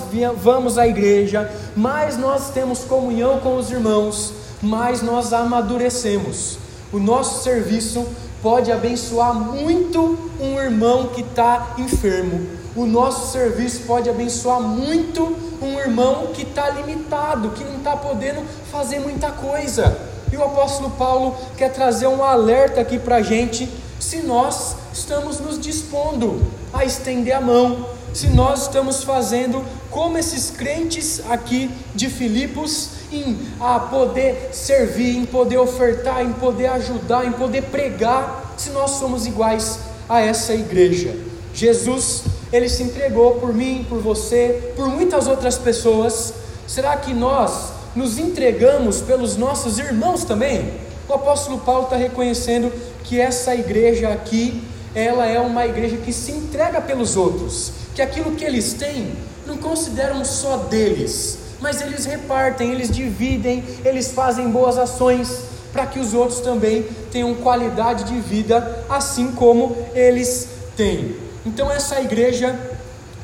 vamos 0.42 0.78
à 0.78 0.88
igreja, 0.88 1.52
mais 1.76 2.18
nós 2.18 2.50
temos 2.52 2.80
comunhão 2.86 3.40
com 3.40 3.58
os 3.58 3.70
irmãos, 3.70 4.34
mais 4.62 5.02
nós 5.02 5.34
amadurecemos. 5.34 6.58
O 6.94 7.00
nosso 7.00 7.44
serviço 7.44 8.08
pode 8.42 8.72
abençoar 8.72 9.34
muito 9.34 10.18
um 10.40 10.58
irmão 10.60 11.08
que 11.08 11.22
está 11.22 11.76
enfermo. 11.78 12.59
O 12.76 12.86
nosso 12.86 13.32
serviço 13.32 13.82
pode 13.88 14.10
abençoar 14.10 14.62
muito 14.62 15.36
um 15.62 15.80
irmão 15.80 16.28
que 16.34 16.44
está 16.44 16.70
limitado, 16.70 17.50
que 17.52 17.64
não 17.64 17.78
está 17.78 17.96
podendo 17.98 18.42
fazer 18.72 19.00
muita 19.00 19.32
coisa. 19.32 19.98
E 20.32 20.38
o 20.38 20.44
apóstolo 20.44 20.92
Paulo 20.92 21.36
quer 21.58 21.72
trazer 21.72 22.08
um 22.08 22.24
alerta 22.24 22.80
aqui 22.80 23.00
para 23.00 23.18
a 23.18 23.22
gente 23.22 23.70
se 24.00 24.22
nós 24.22 24.76
estamos 24.94 25.40
nos 25.40 25.60
dispondo 25.60 26.42
a 26.72 26.86
estender 26.86 27.36
a 27.36 27.42
mão, 27.42 27.86
se 28.14 28.28
nós 28.28 28.64
estamos 28.64 29.04
fazendo 29.04 29.64
como 29.92 30.18
esses 30.18 30.50
crentes 30.50 31.22
aqui 31.30 31.70
de 31.94 32.10
Filipos 32.10 32.90
em 33.12 33.38
a 33.60 33.80
poder 33.80 34.50
servir, 34.54 35.18
em 35.18 35.26
poder 35.26 35.58
ofertar, 35.58 36.24
em 36.24 36.32
poder 36.34 36.68
ajudar, 36.68 37.26
em 37.26 37.32
poder 37.32 37.64
pregar, 37.64 38.54
se 38.58 38.70
nós 38.70 38.92
somos 38.92 39.26
iguais 39.26 39.80
a 40.08 40.22
essa 40.22 40.54
igreja. 40.54 41.16
Jesus, 41.54 42.24
ele 42.52 42.68
se 42.68 42.84
entregou 42.84 43.36
por 43.36 43.54
mim, 43.54 43.86
por 43.88 44.00
você, 44.00 44.74
por 44.76 44.88
muitas 44.88 45.28
outras 45.28 45.58
pessoas. 45.58 46.34
Será 46.68 46.98
que 46.98 47.14
nós 47.14 47.72
nos 47.96 48.18
entregamos 48.18 49.02
pelos 49.02 49.38
nossos 49.38 49.78
irmãos 49.78 50.24
também? 50.24 50.74
O 51.08 51.14
apóstolo 51.14 51.60
Paulo 51.60 51.84
está 51.84 51.96
reconhecendo 51.96 52.72
que 53.04 53.20
essa 53.20 53.56
igreja 53.56 54.10
aqui, 54.10 54.62
ela 54.94 55.26
é 55.26 55.40
uma 55.40 55.66
igreja 55.66 55.98
que 55.98 56.14
se 56.14 56.32
entrega 56.32 56.82
pelos 56.82 57.16
outros, 57.16 57.72
que 57.96 58.02
aquilo 58.02 58.36
que 58.36 58.46
eles 58.46 58.74
têm 58.74 59.12
não 59.46 59.58
consideram 59.58 60.24
só 60.24 60.58
deles, 60.58 61.40
mas 61.60 61.82
eles 61.82 62.06
repartem, 62.06 62.72
eles 62.72 62.90
dividem, 62.90 63.64
eles 63.84 64.12
fazem 64.12 64.50
boas 64.50 64.78
ações 64.78 65.42
para 65.74 65.86
que 65.86 66.00
os 66.00 66.14
outros 66.14 66.40
também 66.40 66.86
tenham 67.12 67.34
qualidade 67.36 68.04
de 68.06 68.20
vida 68.20 68.86
assim 68.90 69.32
como 69.32 69.76
eles 69.94 70.48
têm. 70.76 71.29
Então 71.50 71.72
essa 71.72 72.00
igreja 72.00 72.56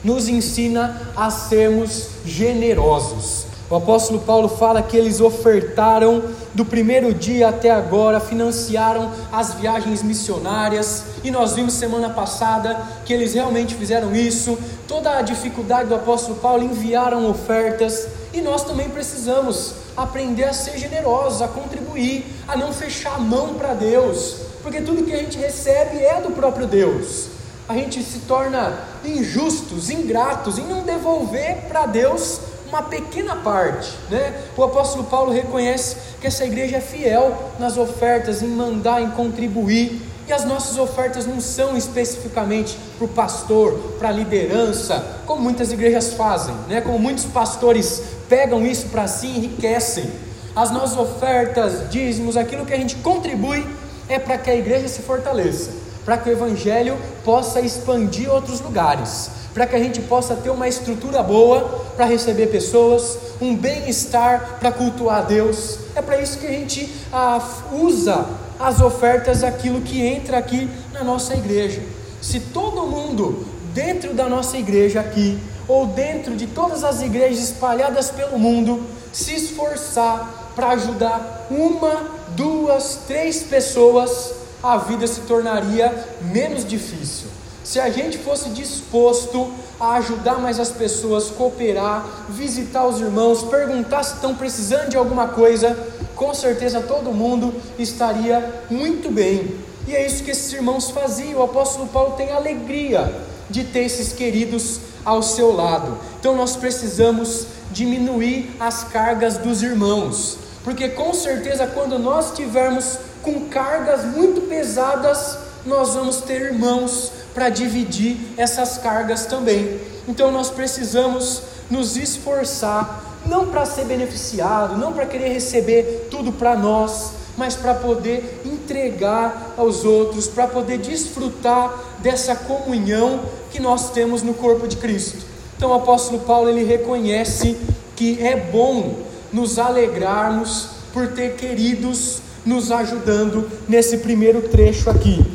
nos 0.04 0.28
ensina 0.28 1.00
a 1.16 1.30
sermos 1.30 2.08
generosos. 2.26 3.46
O 3.70 3.76
apóstolo 3.76 4.20
Paulo 4.20 4.50
fala 4.50 4.82
que 4.82 4.98
eles 4.98 5.22
ofertaram 5.22 6.24
do 6.52 6.66
primeiro 6.66 7.14
dia 7.14 7.50
até 7.50 7.70
agora, 7.70 8.20
financiaram 8.20 9.12
as 9.32 9.54
viagens 9.54 10.02
missionárias, 10.02 11.04
e 11.24 11.30
nós 11.30 11.54
vimos 11.54 11.74
semana 11.74 12.10
passada 12.10 12.82
que 13.06 13.14
eles 13.14 13.36
realmente 13.36 13.76
fizeram 13.76 14.16
isso. 14.16 14.58
Toda 14.88 15.20
a 15.20 15.22
dificuldade 15.22 15.90
do 15.90 15.96
apóstolo 15.96 16.38
Paulo 16.38 16.64
enviaram 16.64 17.30
ofertas, 17.30 18.08
e 18.34 18.42
nós 18.42 18.64
também 18.64 18.90
precisamos 18.90 19.76
aprender 19.96 20.46
a 20.46 20.54
ser 20.54 20.80
generosos, 20.80 21.44
a 21.44 21.48
contribuir, 21.48 22.26
a 22.48 22.58
não 22.58 22.74
fechar 22.74 23.18
a 23.18 23.20
mão 23.20 23.54
para 23.54 23.76
Deus, 23.76 24.38
porque 24.64 24.82
tudo 24.82 25.04
que 25.04 25.14
a 25.14 25.18
gente 25.18 25.38
recebe 25.38 26.00
é 26.00 26.20
do 26.22 26.32
próprio 26.32 26.66
Deus. 26.66 27.35
A 27.68 27.74
gente 27.74 28.04
se 28.04 28.20
torna 28.20 28.78
injustos, 29.04 29.90
ingratos 29.90 30.60
em 30.60 30.64
não 30.64 30.84
devolver 30.84 31.64
para 31.68 31.86
Deus 31.88 32.40
uma 32.68 32.84
pequena 32.84 33.36
parte, 33.38 33.92
né? 34.10 34.34
O 34.56 34.64
apóstolo 34.64 35.06
Paulo 35.06 35.32
reconhece 35.32 35.96
que 36.20 36.28
essa 36.28 36.46
igreja 36.46 36.78
é 36.78 36.82
fiel 36.82 37.54
nas 37.60 37.78
ofertas, 37.78 38.42
em 38.42 38.48
mandar, 38.48 39.02
em 39.02 39.10
contribuir. 39.12 40.02
E 40.28 40.34
as 40.34 40.44
nossas 40.44 40.78
ofertas 40.78 41.28
não 41.28 41.40
são 41.40 41.78
especificamente 41.78 42.78
para 42.98 43.06
o 43.06 43.08
pastor, 43.08 43.74
para 44.00 44.10
a 44.10 44.12
liderança, 44.12 45.22
como 45.26 45.42
muitas 45.42 45.72
igrejas 45.72 46.14
fazem, 46.14 46.56
né? 46.68 46.82
como 46.82 46.98
muitos 46.98 47.26
pastores 47.26 48.02
pegam 48.28 48.66
isso 48.66 48.88
para 48.88 49.08
si 49.08 49.28
e 49.28 49.38
enriquecem. 49.38 50.10
As 50.56 50.72
nossas 50.72 50.98
ofertas, 50.98 51.90
dízimos, 51.92 52.36
aquilo 52.38 52.66
que 52.66 52.74
a 52.74 52.78
gente 52.78 52.96
contribui 52.98 53.68
é 54.10 54.18
para 54.18 54.38
que 54.38 54.50
a 54.50 54.56
igreja 54.56 54.88
se 54.88 55.02
fortaleça, 55.02 55.72
para 56.06 56.18
que 56.18 56.30
o 56.30 56.32
evangelho 56.32 56.98
possa 57.24 57.60
expandir 57.60 58.32
outros 58.32 58.62
lugares 58.62 59.32
para 59.56 59.66
que 59.66 59.76
a 59.78 59.80
gente 59.80 60.02
possa 60.02 60.36
ter 60.36 60.50
uma 60.50 60.68
estrutura 60.68 61.24
boa 61.24 61.86
para 61.96 62.04
receber 62.04 62.48
pessoas, 62.48 63.18
um 63.40 63.56
bem-estar 63.56 64.58
para 64.60 64.70
cultuar 64.70 65.20
a 65.20 65.22
Deus. 65.22 65.80
É 65.96 66.02
para 66.02 66.22
isso 66.22 66.40
que 66.40 66.46
a 66.46 66.52
gente 66.52 66.94
ah, 67.12 67.42
usa 67.72 68.26
as 68.60 68.82
ofertas, 68.82 69.46
aquilo 69.46 69.80
que 69.80 70.06
entra 70.06 70.38
aqui 70.38 70.70
na 70.92 71.06
nossa 71.06 71.34
igreja. 71.36 71.82
Se 72.22 72.42
todo 72.42 72.86
mundo 72.86 73.48
dentro 73.74 74.14
da 74.14 74.28
nossa 74.28 74.58
igreja 74.58 75.00
aqui, 75.00 75.40
ou 75.70 75.86
dentro 75.88 76.36
de 76.36 76.48
todas 76.48 76.84
as 76.84 77.02
igrejas 77.02 77.40
espalhadas 77.40 78.12
pelo 78.12 78.38
mundo, 78.38 78.84
se 79.14 79.36
esforçar 79.36 80.52
para 80.54 80.72
ajudar 80.72 81.48
uma, 81.50 82.12
duas, 82.36 83.00
três 83.08 83.42
pessoas, 83.44 84.34
a 84.74 84.78
vida 84.78 85.06
se 85.08 85.22
tornaria 85.22 85.94
menos 86.22 86.66
difícil. 86.66 87.28
Se 87.64 87.80
a 87.80 87.90
gente 87.90 88.18
fosse 88.18 88.50
disposto 88.50 89.52
a 89.80 89.96
ajudar 89.96 90.40
mais 90.40 90.60
as 90.60 90.70
pessoas, 90.70 91.32
cooperar, 91.32 92.06
visitar 92.30 92.86
os 92.86 93.02
irmãos, 93.02 93.44
perguntar 93.44 94.04
se 94.04 94.16
estão 94.16 94.36
precisando 94.36 94.90
de 94.90 94.98
alguma 94.98 95.30
coisa, 95.30 95.76
com 96.16 96.34
certeza 96.34 96.82
todo 96.82 97.12
mundo 97.12 97.54
estaria 97.80 98.64
muito 98.70 99.12
bem. 99.12 99.56
E 99.88 99.96
é 99.96 100.06
isso 100.06 100.24
que 100.24 100.32
esses 100.32 100.52
irmãos 100.54 100.90
faziam. 100.92 101.40
O 101.40 101.44
apóstolo 101.44 101.88
Paulo 101.88 102.14
tem 102.16 102.32
alegria 102.32 103.14
de 103.50 103.64
ter 103.64 103.82
esses 103.82 104.14
queridos 104.14 104.80
ao 105.04 105.22
seu 105.22 105.52
lado. 105.52 105.98
Então 106.20 106.36
nós 106.36 106.56
precisamos 106.56 107.48
diminuir 107.72 108.56
as 108.60 108.84
cargas 108.84 109.38
dos 109.38 109.62
irmãos, 109.62 110.38
porque 110.64 110.90
com 110.90 111.14
certeza 111.14 111.68
quando 111.68 112.00
nós 112.00 112.32
tivermos 112.32 112.98
com 113.26 113.50
cargas 113.50 114.06
muito 114.06 114.42
pesadas, 114.42 115.40
nós 115.66 115.96
vamos 115.96 116.18
ter 116.18 116.40
irmãos 116.44 117.12
para 117.34 117.50
dividir 117.50 118.18
essas 118.38 118.78
cargas 118.78 119.26
também. 119.26 119.82
Então 120.08 120.32
nós 120.32 120.52
precisamos 120.52 121.42
nos 121.70 121.98
esforçar 121.98 123.04
não 123.26 123.48
para 123.48 123.66
ser 123.66 123.86
beneficiado, 123.86 124.78
não 124.78 124.94
para 124.94 125.08
querer 125.08 125.30
receber 125.30 126.08
tudo 126.12 126.32
para 126.32 126.56
nós, 126.56 127.14
mas 127.36 127.56
para 127.56 127.74
poder 127.74 128.42
entregar 128.46 129.56
aos 129.58 129.84
outros, 129.84 130.28
para 130.28 130.48
poder 130.48 130.78
desfrutar 130.78 131.74
dessa 132.00 132.36
comunhão 132.36 133.22
que 133.52 133.60
nós 133.60 133.90
temos 133.90 134.22
no 134.22 134.36
corpo 134.36 134.68
de 134.68 134.78
Cristo. 134.78 135.26
Então 135.58 135.72
o 135.72 135.74
apóstolo 135.74 136.20
Paulo 136.20 136.48
ele 136.48 136.64
reconhece 136.64 137.58
que 137.96 138.22
é 138.22 138.36
bom 138.36 139.00
nos 139.34 139.58
alegrarmos 139.58 140.68
por 140.94 141.08
ter 141.08 141.36
queridos 141.36 142.22
nos 142.46 142.72
ajudando 142.72 143.50
nesse 143.68 143.98
primeiro 143.98 144.42
trecho 144.44 144.90
aqui. 144.90 145.26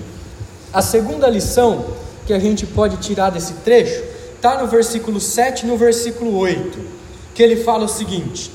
A 0.72 0.80
segunda 0.80 1.28
lição 1.28 1.86
que 2.26 2.32
a 2.32 2.38
gente 2.38 2.64
pode 2.64 2.98
tirar 2.98 3.30
desse 3.30 3.54
trecho 3.54 4.02
está 4.36 4.60
no 4.60 4.68
versículo 4.68 5.20
7 5.20 5.64
e 5.64 5.68
no 5.68 5.76
versículo 5.76 6.36
8, 6.36 6.78
que 7.34 7.42
ele 7.42 7.56
fala 7.56 7.84
o 7.84 7.88
seguinte: 7.88 8.52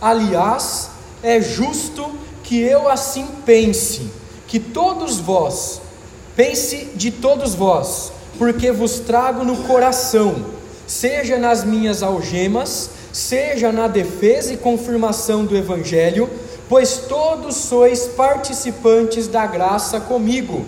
Aliás, 0.00 0.90
é 1.22 1.40
justo 1.40 2.08
que 2.44 2.60
eu 2.60 2.88
assim 2.88 3.26
pense, 3.44 4.08
que 4.46 4.60
todos 4.60 5.18
vós, 5.18 5.80
pense 6.36 6.90
de 6.94 7.10
todos 7.10 7.54
vós, 7.54 8.12
porque 8.38 8.70
vos 8.70 9.00
trago 9.00 9.44
no 9.44 9.56
coração, 9.64 10.46
seja 10.86 11.36
nas 11.36 11.64
minhas 11.64 12.02
algemas, 12.02 12.90
seja 13.12 13.72
na 13.72 13.88
defesa 13.88 14.52
e 14.52 14.56
confirmação 14.56 15.44
do 15.44 15.56
Evangelho, 15.56 16.30
pois 16.68 16.98
todos 17.08 17.56
sois 17.56 18.06
participantes 18.06 19.28
da 19.28 19.46
graça 19.46 20.00
comigo, 20.00 20.64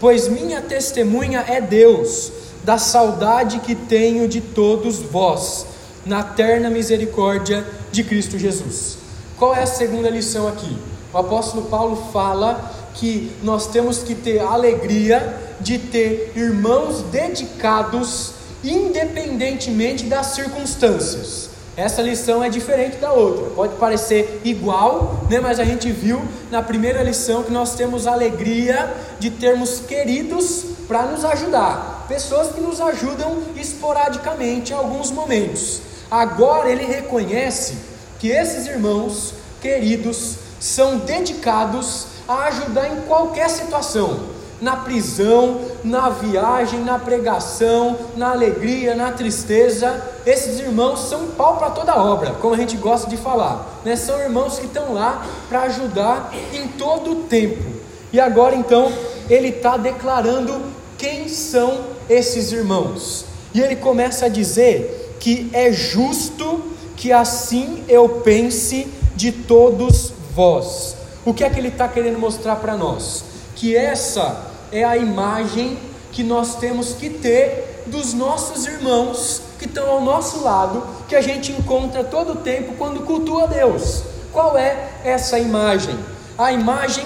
pois 0.00 0.28
minha 0.28 0.60
testemunha 0.60 1.44
é 1.48 1.60
Deus, 1.60 2.30
da 2.64 2.76
saudade 2.76 3.60
que 3.60 3.74
tenho 3.74 4.28
de 4.28 4.40
todos 4.40 4.98
vós, 4.98 5.66
na 6.04 6.22
terna 6.22 6.68
misericórdia 6.68 7.66
de 7.90 8.04
Cristo 8.04 8.38
Jesus. 8.38 8.98
Qual 9.38 9.54
é 9.54 9.62
a 9.62 9.66
segunda 9.66 10.10
lição 10.10 10.48
aqui? 10.48 10.76
O 11.12 11.18
apóstolo 11.18 11.66
Paulo 11.66 12.10
fala 12.12 12.74
que 12.94 13.30
nós 13.42 13.68
temos 13.68 14.02
que 14.02 14.14
ter 14.14 14.40
alegria 14.40 15.36
de 15.60 15.78
ter 15.78 16.32
irmãos 16.36 17.02
dedicados, 17.10 18.32
independentemente 18.62 20.04
das 20.04 20.28
circunstâncias. 20.28 21.50
Essa 21.78 22.02
lição 22.02 22.42
é 22.42 22.48
diferente 22.48 22.96
da 22.96 23.12
outra, 23.12 23.50
pode 23.50 23.76
parecer 23.76 24.40
igual, 24.44 25.20
né, 25.30 25.38
mas 25.38 25.60
a 25.60 25.64
gente 25.64 25.88
viu 25.92 26.20
na 26.50 26.60
primeira 26.60 27.04
lição 27.04 27.44
que 27.44 27.52
nós 27.52 27.76
temos 27.76 28.04
alegria 28.04 28.92
de 29.20 29.30
termos 29.30 29.78
queridos 29.78 30.64
para 30.88 31.04
nos 31.04 31.24
ajudar, 31.24 32.04
pessoas 32.08 32.52
que 32.52 32.60
nos 32.60 32.80
ajudam 32.80 33.44
esporadicamente 33.54 34.72
em 34.72 34.74
alguns 34.74 35.12
momentos. 35.12 35.80
Agora 36.10 36.68
ele 36.68 36.84
reconhece 36.84 37.76
que 38.18 38.26
esses 38.26 38.66
irmãos 38.66 39.34
queridos 39.62 40.34
são 40.58 40.98
dedicados 40.98 42.06
a 42.26 42.46
ajudar 42.46 42.88
em 42.88 43.02
qualquer 43.02 43.48
situação 43.48 44.36
na 44.60 44.76
prisão, 44.76 45.60
na 45.84 46.08
viagem, 46.08 46.80
na 46.80 46.98
pregação, 46.98 47.96
na 48.16 48.30
alegria, 48.30 48.94
na 48.94 49.12
tristeza. 49.12 50.02
Esses 50.26 50.58
irmãos 50.58 51.08
são 51.08 51.28
pau 51.28 51.56
para 51.56 51.70
toda 51.70 51.96
obra, 51.96 52.32
como 52.40 52.54
a 52.54 52.56
gente 52.56 52.76
gosta 52.76 53.08
de 53.08 53.16
falar. 53.16 53.80
Né? 53.84 53.96
São 53.96 54.18
irmãos 54.20 54.58
que 54.58 54.66
estão 54.66 54.94
lá 54.94 55.26
para 55.48 55.62
ajudar 55.62 56.32
em 56.52 56.68
todo 56.68 57.12
o 57.12 57.16
tempo. 57.24 57.64
E 58.12 58.18
agora 58.18 58.54
então 58.54 58.92
ele 59.28 59.48
está 59.48 59.76
declarando 59.76 60.60
quem 60.96 61.28
são 61.28 61.80
esses 62.08 62.50
irmãos. 62.52 63.24
E 63.54 63.60
ele 63.60 63.76
começa 63.76 64.26
a 64.26 64.28
dizer 64.28 65.16
que 65.20 65.48
é 65.52 65.72
justo 65.72 66.62
que 66.96 67.12
assim 67.12 67.84
eu 67.88 68.08
pense 68.08 68.88
de 69.14 69.30
todos 69.30 70.12
vós. 70.34 70.96
O 71.24 71.34
que 71.34 71.44
é 71.44 71.50
que 71.50 71.58
ele 71.58 71.68
está 71.68 71.86
querendo 71.86 72.18
mostrar 72.18 72.56
para 72.56 72.76
nós? 72.76 73.27
Que 73.58 73.76
essa 73.76 74.46
é 74.70 74.84
a 74.84 74.96
imagem 74.96 75.76
que 76.12 76.22
nós 76.22 76.54
temos 76.56 76.92
que 76.92 77.10
ter 77.10 77.82
dos 77.86 78.14
nossos 78.14 78.66
irmãos 78.66 79.42
que 79.58 79.64
estão 79.64 79.90
ao 79.90 80.00
nosso 80.00 80.44
lado, 80.44 80.86
que 81.08 81.16
a 81.16 81.20
gente 81.20 81.50
encontra 81.50 82.04
todo 82.04 82.34
o 82.34 82.36
tempo 82.36 82.74
quando 82.78 83.00
cultua 83.00 83.48
Deus. 83.48 84.04
Qual 84.32 84.56
é 84.56 84.90
essa 85.02 85.40
imagem? 85.40 85.98
A 86.38 86.52
imagem 86.52 87.04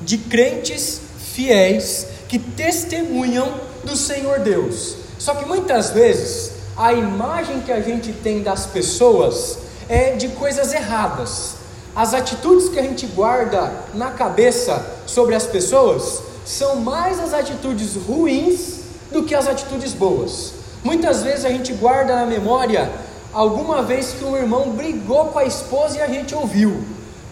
de 0.00 0.18
crentes 0.18 1.00
fiéis 1.32 2.08
que 2.26 2.40
testemunham 2.40 3.54
do 3.84 3.94
Senhor 3.94 4.40
Deus. 4.40 4.96
Só 5.16 5.36
que 5.36 5.44
muitas 5.44 5.90
vezes 5.90 6.50
a 6.76 6.92
imagem 6.92 7.60
que 7.60 7.70
a 7.70 7.80
gente 7.80 8.12
tem 8.12 8.42
das 8.42 8.66
pessoas 8.66 9.58
é 9.88 10.16
de 10.16 10.26
coisas 10.30 10.72
erradas. 10.72 11.57
As 11.94 12.14
atitudes 12.14 12.68
que 12.68 12.78
a 12.78 12.82
gente 12.82 13.06
guarda 13.06 13.72
na 13.94 14.10
cabeça 14.10 14.84
sobre 15.06 15.34
as 15.34 15.46
pessoas 15.46 16.22
são 16.44 16.76
mais 16.76 17.18
as 17.20 17.34
atitudes 17.34 17.96
ruins 17.96 18.80
do 19.10 19.24
que 19.24 19.34
as 19.34 19.46
atitudes 19.46 19.92
boas. 19.92 20.52
Muitas 20.84 21.22
vezes 21.22 21.44
a 21.44 21.48
gente 21.48 21.72
guarda 21.72 22.14
na 22.14 22.26
memória 22.26 22.90
alguma 23.32 23.82
vez 23.82 24.12
que 24.12 24.24
um 24.24 24.36
irmão 24.36 24.70
brigou 24.70 25.26
com 25.26 25.38
a 25.38 25.44
esposa 25.44 25.98
e 25.98 26.00
a 26.00 26.06
gente 26.06 26.34
ouviu. 26.34 26.82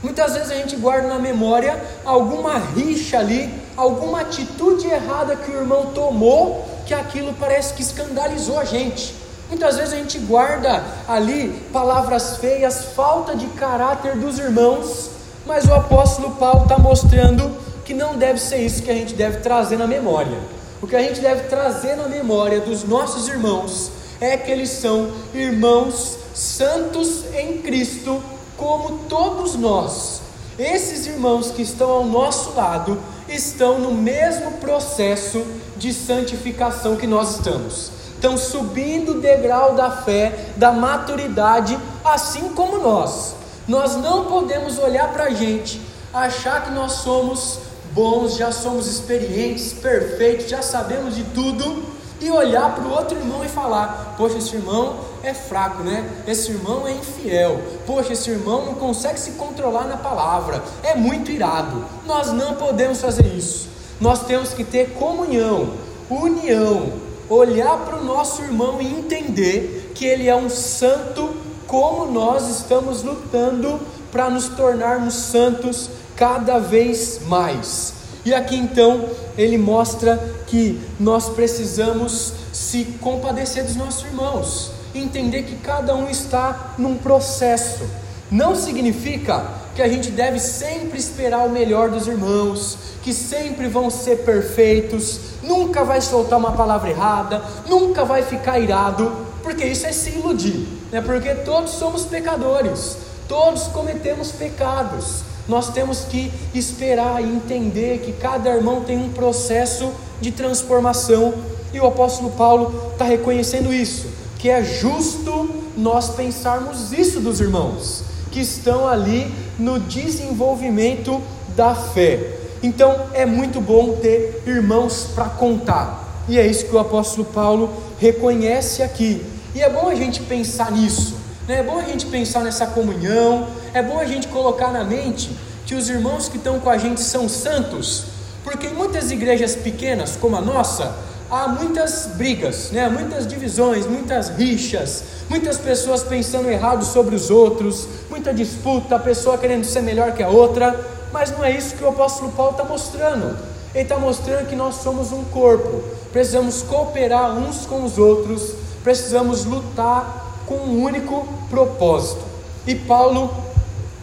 Muitas 0.02 0.34
vezes 0.34 0.50
a 0.50 0.54
gente 0.54 0.76
guarda 0.76 1.08
na 1.08 1.18
memória 1.18 1.82
alguma 2.04 2.58
rixa 2.58 3.18
ali, 3.18 3.52
alguma 3.76 4.20
atitude 4.20 4.86
errada 4.86 5.36
que 5.36 5.50
o 5.50 5.54
irmão 5.54 5.86
tomou, 5.94 6.64
que 6.86 6.94
aquilo 6.94 7.34
parece 7.40 7.74
que 7.74 7.82
escandalizou 7.82 8.58
a 8.58 8.64
gente. 8.64 9.14
Muitas 9.48 9.76
vezes 9.76 9.94
a 9.94 9.96
gente 9.96 10.18
guarda 10.18 10.82
ali 11.06 11.48
palavras 11.72 12.38
feias, 12.38 12.86
falta 12.96 13.36
de 13.36 13.46
caráter 13.48 14.16
dos 14.16 14.38
irmãos, 14.38 15.10
mas 15.46 15.66
o 15.66 15.74
apóstolo 15.74 16.32
Paulo 16.32 16.64
está 16.64 16.78
mostrando 16.78 17.56
que 17.84 17.94
não 17.94 18.16
deve 18.16 18.40
ser 18.40 18.58
isso 18.58 18.82
que 18.82 18.90
a 18.90 18.94
gente 18.94 19.14
deve 19.14 19.38
trazer 19.38 19.76
na 19.76 19.86
memória. 19.86 20.36
O 20.82 20.86
que 20.86 20.96
a 20.96 21.00
gente 21.00 21.20
deve 21.20 21.48
trazer 21.48 21.94
na 21.96 22.08
memória 22.08 22.60
dos 22.60 22.82
nossos 22.82 23.28
irmãos 23.28 23.92
é 24.20 24.36
que 24.36 24.50
eles 24.50 24.70
são 24.70 25.12
irmãos 25.32 26.18
santos 26.34 27.24
em 27.34 27.58
Cristo, 27.58 28.20
como 28.56 28.98
todos 29.08 29.54
nós. 29.54 30.20
Esses 30.58 31.06
irmãos 31.06 31.50
que 31.50 31.62
estão 31.62 31.90
ao 31.90 32.04
nosso 32.04 32.52
lado 32.54 32.98
estão 33.28 33.78
no 33.78 33.92
mesmo 33.92 34.52
processo 34.52 35.44
de 35.76 35.92
santificação 35.92 36.96
que 36.96 37.06
nós 37.06 37.36
estamos. 37.36 37.95
Estão 38.16 38.36
subindo 38.36 39.12
o 39.12 39.20
degrau 39.20 39.74
da 39.74 39.90
fé, 39.90 40.52
da 40.56 40.72
maturidade, 40.72 41.78
assim 42.04 42.48
como 42.54 42.78
nós. 42.78 43.36
Nós 43.68 43.96
não 43.96 44.24
podemos 44.24 44.78
olhar 44.78 45.12
para 45.12 45.24
a 45.24 45.30
gente, 45.30 45.80
achar 46.12 46.64
que 46.64 46.70
nós 46.70 46.92
somos 46.92 47.58
bons, 47.92 48.36
já 48.36 48.50
somos 48.50 48.86
experientes, 48.86 49.72
perfeitos, 49.74 50.48
já 50.48 50.62
sabemos 50.62 51.14
de 51.14 51.24
tudo, 51.24 51.84
e 52.18 52.30
olhar 52.30 52.74
para 52.74 52.84
o 52.84 52.92
outro 52.92 53.18
irmão 53.18 53.44
e 53.44 53.48
falar: 53.48 54.14
Poxa, 54.16 54.38
esse 54.38 54.56
irmão 54.56 54.96
é 55.22 55.34
fraco, 55.34 55.82
né? 55.82 56.08
Esse 56.26 56.52
irmão 56.52 56.86
é 56.88 56.92
infiel. 56.92 57.60
Poxa, 57.86 58.14
esse 58.14 58.30
irmão 58.30 58.64
não 58.64 58.74
consegue 58.74 59.20
se 59.20 59.32
controlar 59.32 59.84
na 59.84 59.98
palavra, 59.98 60.62
é 60.82 60.94
muito 60.94 61.30
irado. 61.30 61.84
Nós 62.06 62.32
não 62.32 62.54
podemos 62.54 63.00
fazer 63.00 63.26
isso. 63.26 63.68
Nós 64.00 64.24
temos 64.24 64.54
que 64.54 64.64
ter 64.64 64.94
comunhão, 64.94 65.74
união, 66.08 66.92
olhar 67.28 67.78
para 67.84 67.96
o 67.96 68.04
nosso 68.04 68.42
irmão 68.42 68.80
e 68.80 68.86
entender 68.86 69.92
que 69.94 70.04
ele 70.04 70.28
é 70.28 70.36
um 70.36 70.48
santo, 70.48 71.34
como 71.66 72.10
nós 72.10 72.48
estamos 72.48 73.02
lutando 73.02 73.80
para 74.12 74.30
nos 74.30 74.48
tornarmos 74.48 75.14
santos 75.14 75.90
cada 76.14 76.58
vez 76.58 77.20
mais. 77.26 77.94
E 78.24 78.34
aqui 78.34 78.56
então 78.56 79.08
ele 79.36 79.58
mostra 79.58 80.16
que 80.46 80.80
nós 80.98 81.28
precisamos 81.28 82.32
se 82.52 82.84
compadecer 83.00 83.64
dos 83.64 83.76
nossos 83.76 84.04
irmãos, 84.04 84.70
entender 84.94 85.42
que 85.42 85.56
cada 85.56 85.94
um 85.94 86.08
está 86.08 86.74
num 86.78 86.96
processo. 86.96 87.84
Não 88.30 88.56
significa 88.56 89.44
que 89.76 89.82
a 89.82 89.88
gente 89.88 90.10
deve 90.10 90.40
sempre 90.40 90.98
esperar 90.98 91.46
o 91.46 91.50
melhor 91.50 91.90
dos 91.90 92.06
irmãos, 92.06 92.78
que 93.02 93.12
sempre 93.12 93.68
vão 93.68 93.90
ser 93.90 94.24
perfeitos, 94.24 95.20
nunca 95.42 95.84
vai 95.84 96.00
soltar 96.00 96.38
uma 96.38 96.52
palavra 96.52 96.88
errada, 96.88 97.44
nunca 97.68 98.02
vai 98.02 98.22
ficar 98.22 98.58
irado, 98.58 99.12
porque 99.42 99.66
isso 99.66 99.86
é 99.86 99.92
se 99.92 100.10
iludir, 100.10 100.66
né? 100.90 101.02
Porque 101.02 101.34
todos 101.34 101.72
somos 101.72 102.06
pecadores, 102.06 102.96
todos 103.28 103.64
cometemos 103.64 104.32
pecados. 104.32 105.20
Nós 105.46 105.68
temos 105.68 106.00
que 106.00 106.32
esperar 106.54 107.22
e 107.22 107.28
entender 107.28 107.98
que 107.98 108.12
cada 108.12 108.48
irmão 108.48 108.80
tem 108.80 108.96
um 108.96 109.12
processo 109.12 109.92
de 110.22 110.32
transformação, 110.32 111.34
e 111.70 111.78
o 111.78 111.86
apóstolo 111.86 112.30
Paulo 112.30 112.92
está 112.92 113.04
reconhecendo 113.04 113.74
isso, 113.74 114.06
que 114.38 114.48
é 114.48 114.64
justo 114.64 115.50
nós 115.76 116.14
pensarmos 116.14 116.92
isso 116.92 117.20
dos 117.20 117.40
irmãos, 117.40 118.05
que 118.36 118.42
estão 118.42 118.86
ali 118.86 119.34
no 119.58 119.80
desenvolvimento 119.80 121.22
da 121.56 121.74
fé. 121.74 122.36
Então 122.62 123.06
é 123.14 123.24
muito 123.24 123.62
bom 123.62 123.94
ter 123.94 124.42
irmãos 124.46 125.08
para 125.14 125.24
contar, 125.30 126.22
e 126.28 126.38
é 126.38 126.46
isso 126.46 126.66
que 126.66 126.74
o 126.74 126.78
apóstolo 126.78 127.24
Paulo 127.24 127.72
reconhece 127.98 128.82
aqui, 128.82 129.24
e 129.54 129.62
é 129.62 129.70
bom 129.70 129.88
a 129.88 129.94
gente 129.94 130.20
pensar 130.20 130.70
nisso 130.70 131.14
Né? 131.48 131.60
É 131.60 131.62
bom 131.62 131.78
a 131.78 131.84
gente 131.84 132.04
pensar 132.04 132.44
nessa 132.44 132.66
comunhão, 132.66 133.48
é 133.72 133.80
bom 133.80 133.98
a 133.98 134.04
gente 134.04 134.28
colocar 134.28 134.70
na 134.70 134.84
mente 134.84 135.30
que 135.64 135.74
os 135.74 135.88
irmãos 135.88 136.28
que 136.28 136.36
estão 136.36 136.60
com 136.60 136.68
a 136.68 136.76
gente 136.76 137.00
são 137.00 137.30
santos, 137.30 138.04
porque 138.44 138.66
em 138.66 138.74
muitas 138.74 139.10
igrejas 139.10 139.56
pequenas, 139.56 140.14
como 140.14 140.36
a 140.36 140.42
nossa, 140.42 140.94
há 141.30 141.48
muitas 141.48 142.06
brigas, 142.14 142.70
né? 142.70 142.88
muitas 142.88 143.26
divisões, 143.26 143.86
muitas 143.86 144.28
rixas, 144.28 145.04
muitas 145.28 145.58
pessoas 145.58 146.02
pensando 146.02 146.48
errado 146.48 146.84
sobre 146.84 147.14
os 147.14 147.30
outros, 147.30 147.88
muita 148.08 148.32
disputa, 148.32 148.96
a 148.96 148.98
pessoa 148.98 149.38
querendo 149.38 149.64
ser 149.64 149.82
melhor 149.82 150.12
que 150.12 150.22
a 150.22 150.28
outra, 150.28 150.78
mas 151.12 151.30
não 151.30 151.44
é 151.44 151.50
isso 151.50 151.74
que 151.74 151.84
o 151.84 151.88
apóstolo 151.88 152.32
Paulo 152.32 152.52
está 152.52 152.64
mostrando. 152.64 153.36
Ele 153.74 153.82
está 153.82 153.98
mostrando 153.98 154.46
que 154.46 154.56
nós 154.56 154.76
somos 154.76 155.12
um 155.12 155.24
corpo, 155.24 155.82
precisamos 156.12 156.62
cooperar 156.62 157.36
uns 157.36 157.66
com 157.66 157.84
os 157.84 157.98
outros, 157.98 158.54
precisamos 158.82 159.44
lutar 159.44 160.42
com 160.46 160.54
um 160.54 160.82
único 160.82 161.26
propósito. 161.50 162.24
E 162.66 162.74
Paulo 162.74 163.30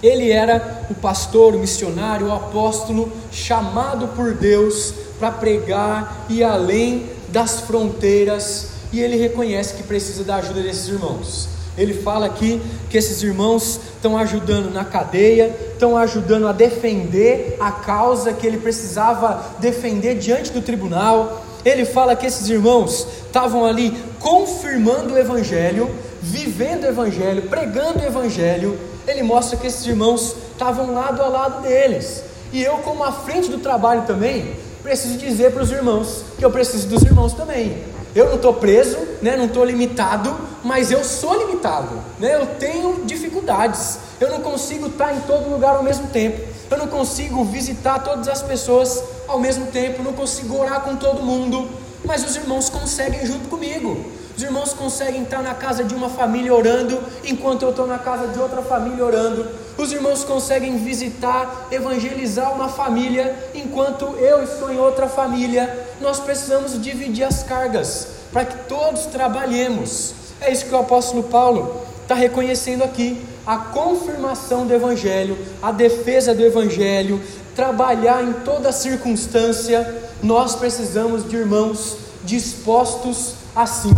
ele 0.04 0.32
era 0.32 0.86
o 0.90 0.94
pastor, 0.94 1.56
o 1.56 1.60
missionário, 1.60 2.28
o 2.28 2.34
apóstolo 2.34 3.10
chamado 3.32 4.10
por 4.10 4.34
Deus 4.34 4.94
para 5.18 5.32
pregar 5.32 6.26
e 6.28 6.44
além 6.44 7.10
das 7.34 7.60
fronteiras, 7.60 8.68
e 8.94 9.02
ele 9.02 9.18
reconhece 9.18 9.74
que 9.74 9.84
precisa 9.84 10.24
da 10.24 10.36
ajuda 10.36 10.62
desses 10.62 10.88
irmãos. 10.88 11.50
Ele 11.76 11.94
fala 11.94 12.28
aqui 12.28 12.62
que 12.90 12.98
esses 12.98 13.22
irmãos 13.22 13.80
estão 13.96 14.16
ajudando 14.16 14.72
na 14.72 14.86
cadeia, 14.86 15.54
estão 15.74 15.98
ajudando 15.98 16.48
a 16.48 16.54
defender 16.54 17.58
a 17.60 17.72
causa 17.72 18.32
que 18.32 18.48
ele 18.48 18.58
precisava 18.58 19.44
defender 19.60 20.16
diante 20.16 20.52
do 20.52 20.62
tribunal. 20.62 21.44
Ele 21.66 21.84
fala 21.84 22.16
que 22.16 22.28
esses 22.28 22.48
irmãos 22.48 23.08
estavam 23.26 23.66
ali 23.66 23.98
confirmando 24.20 25.16
o 25.16 25.18
evangelho, 25.18 25.90
vivendo 26.22 26.84
o 26.84 26.88
evangelho, 26.88 27.42
pregando 27.50 28.00
o 28.00 28.06
evangelho 28.06 28.78
ele 29.08 29.24
mostra 29.24 29.58
que 29.58 29.68
esses 29.68 29.86
irmãos 29.86 30.36
estavam 30.52 30.94
lado 30.94 31.22
a 31.22 31.28
lado 31.28 31.62
deles. 31.62 32.24
E 32.52 32.64
eu, 32.64 32.78
como 32.78 33.04
à 33.04 33.12
frente 33.12 33.50
do 33.50 33.58
trabalho 33.58 34.04
também, 34.04 34.56
preciso 34.84 35.18
dizer 35.18 35.52
para 35.52 35.64
os 35.64 35.72
irmãos 35.72 36.24
que 36.38 36.44
eu 36.44 36.52
preciso 36.52 36.88
dos 36.88 37.02
irmãos 37.02 37.34
também. 37.34 37.82
Eu 38.14 38.28
não 38.28 38.36
estou 38.36 38.54
preso, 38.54 38.98
né, 39.22 39.36
não 39.36 39.46
estou 39.46 39.66
limitado, 39.66 40.36
mas 40.64 40.92
eu 40.92 41.04
sou 41.04 41.36
limitado. 41.48 41.96
Né, 42.20 42.36
eu 42.36 42.46
tenho 42.60 43.04
dificuldades. 43.06 43.98
Eu 44.20 44.30
não 44.30 44.42
consigo 44.42 44.88
estar 44.88 45.16
em 45.16 45.22
todo 45.22 45.50
lugar 45.50 45.78
ao 45.78 45.84
mesmo 45.84 46.08
tempo. 46.08 46.40
Eu 46.70 46.78
não 46.78 46.88
consigo 46.88 47.44
visitar 47.44 48.00
todas 48.00 48.28
as 48.28 48.44
pessoas 48.44 49.04
ao 49.28 49.40
mesmo 49.40 49.68
tempo. 49.68 50.04
Não 50.04 50.14
consigo 50.14 50.60
orar 50.60 50.82
com 50.82 50.96
todo 50.96 51.24
mundo. 51.24 51.68
Mas 52.06 52.24
os 52.24 52.36
irmãos 52.36 52.70
conseguem 52.70 53.26
junto 53.26 53.50
comigo. 53.50 54.06
Os 54.36 54.42
irmãos 54.42 54.74
conseguem 54.74 55.24
estar 55.24 55.44
na 55.44 55.54
casa 55.54 55.84
de 55.84 55.94
uma 55.94 56.10
família 56.10 56.54
orando, 56.54 57.00
enquanto 57.24 57.64
eu 57.64 57.70
estou 57.70 57.86
na 57.86 58.00
casa 58.00 58.28
de 58.28 58.40
outra 58.40 58.64
família 58.64 59.06
orando. 59.06 59.48
Os 59.78 59.92
irmãos 59.92 60.24
conseguem 60.24 60.78
visitar, 60.78 61.68
evangelizar 61.72 62.52
uma 62.54 62.68
família, 62.68 63.36
enquanto 63.54 64.06
eu 64.18 64.44
estou 64.44 64.72
em 64.72 64.80
outra 64.80 65.08
família. 65.08 65.88
Nós 66.02 66.20
precisamos 66.20 66.82
dividir 66.82 67.24
as 67.24 67.44
cargas, 67.44 68.08
para 68.32 68.46
que 68.46 68.68
todos 68.68 69.06
trabalhemos. 69.06 70.14
É 70.42 70.52
isso 70.52 70.66
que 70.66 70.74
o 70.74 70.80
apóstolo 70.80 71.24
Paulo 71.24 71.82
está 72.02 72.16
reconhecendo 72.16 72.84
aqui: 72.84 73.24
a 73.46 73.58
confirmação 73.58 74.66
do 74.66 74.74
Evangelho, 74.74 75.38
a 75.62 75.72
defesa 75.72 76.34
do 76.34 76.44
Evangelho, 76.44 77.22
trabalhar 77.56 78.24
em 78.24 78.34
toda 78.34 78.72
circunstância. 78.72 80.02
Nós 80.24 80.56
precisamos 80.56 81.30
de 81.30 81.36
irmãos 81.36 81.98
dispostos 82.24 83.36
assim. 83.56 83.94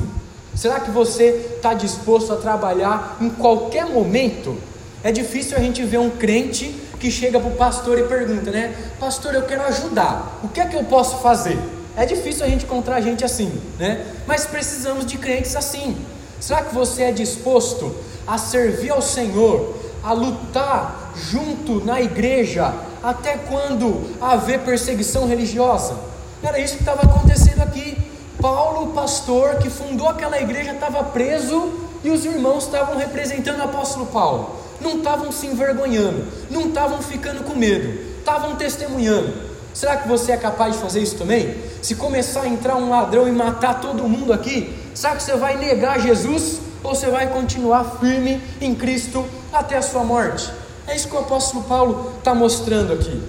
Será 0.56 0.80
que 0.80 0.90
você 0.90 1.56
está 1.58 1.74
disposto 1.74 2.32
a 2.32 2.38
trabalhar 2.38 3.18
em 3.20 3.30
qualquer 3.30 3.86
momento? 3.86 4.58
É 5.04 5.12
difícil 5.12 5.58
a 5.58 5.60
gente 5.60 5.84
ver 5.84 6.00
um 6.00 6.10
crente 6.10 6.76
que 7.00 7.12
chega 7.12 7.40
para 7.40 7.50
o 7.50 7.56
pastor 7.56 8.00
e 8.00 8.04
pergunta, 8.04 8.50
né? 8.50 8.74
Pastor, 9.00 9.36
eu 9.36 9.44
quero 9.44 9.64
ajudar. 9.64 10.40
O 10.44 10.48
que 10.48 10.62
é 10.62 10.66
que 10.66 10.76
eu 10.76 10.84
posso 10.86 11.18
fazer? 11.18 11.60
É 11.96 12.06
difícil 12.06 12.46
a 12.46 12.50
gente 12.50 12.66
encontrar 12.66 13.00
gente 13.02 13.24
assim, 13.24 13.52
né? 13.78 14.06
Mas 14.26 14.46
precisamos 14.46 15.06
de 15.06 15.18
crentes 15.18 15.56
assim. 15.56 15.96
Será 16.40 16.62
que 16.62 16.74
você 16.74 17.04
é 17.04 17.12
disposto 17.12 17.94
a 18.26 18.38
servir 18.38 18.92
ao 18.92 19.02
Senhor, 19.02 19.76
a 20.04 20.14
lutar 20.14 21.14
junto 21.16 21.84
na 21.86 22.02
igreja 22.02 22.74
até 23.04 23.38
quando 23.38 24.10
haver 24.22 24.60
perseguição 24.62 25.28
religiosa? 25.28 25.96
Era 26.42 26.60
isso 26.60 26.76
que 26.76 26.82
estava 26.82 27.04
acontecendo 27.04 27.62
aqui. 27.62 27.95
Paulo, 28.46 28.84
o 28.84 28.94
pastor 28.94 29.56
que 29.56 29.72
fundou 29.72 30.08
aquela 30.08 30.40
igreja, 30.40 30.72
estava 30.72 31.04
preso 31.06 31.74
e 32.04 32.12
os 32.12 32.24
irmãos 32.26 32.66
estavam 32.66 32.96
representando 32.96 33.58
o 33.58 33.64
apóstolo 33.64 34.06
Paulo. 34.06 34.58
Não 34.80 35.00
estavam 35.00 35.32
se 35.32 35.48
envergonhando, 35.48 36.28
não 36.52 36.68
estavam 36.68 37.02
ficando 37.02 37.44
com 37.44 37.56
medo, 37.56 38.20
estavam 38.20 38.56
testemunhando. 38.56 39.34
Será 39.74 39.98
que 39.98 40.08
você 40.08 40.32
é 40.32 40.38
capaz 40.38 40.76
de 40.76 40.80
fazer 40.80 41.02
isso 41.02 41.16
também? 41.16 41.56
Se 41.82 41.96
começar 41.96 42.42
a 42.42 42.48
entrar 42.48 42.76
um 42.76 42.88
ladrão 42.88 43.28
e 43.28 43.32
matar 43.32 43.82
todo 43.82 44.08
mundo 44.08 44.32
aqui, 44.32 44.78
será 44.94 45.16
que 45.16 45.24
você 45.24 45.36
vai 45.36 45.58
negar 45.58 46.00
Jesus 46.00 46.60
ou 46.84 46.94
você 46.94 47.08
vai 47.08 47.26
continuar 47.26 47.98
firme 48.00 48.40
em 48.62 48.76
Cristo 48.76 49.26
até 49.52 49.78
a 49.78 49.82
sua 49.82 50.04
morte? 50.04 50.54
É 50.86 50.96
isso 50.96 51.08
que 51.08 51.16
o 51.16 51.20
apóstolo 51.20 51.64
Paulo 51.64 52.14
está 52.20 52.36
mostrando 52.36 52.94
aqui. 52.94 53.24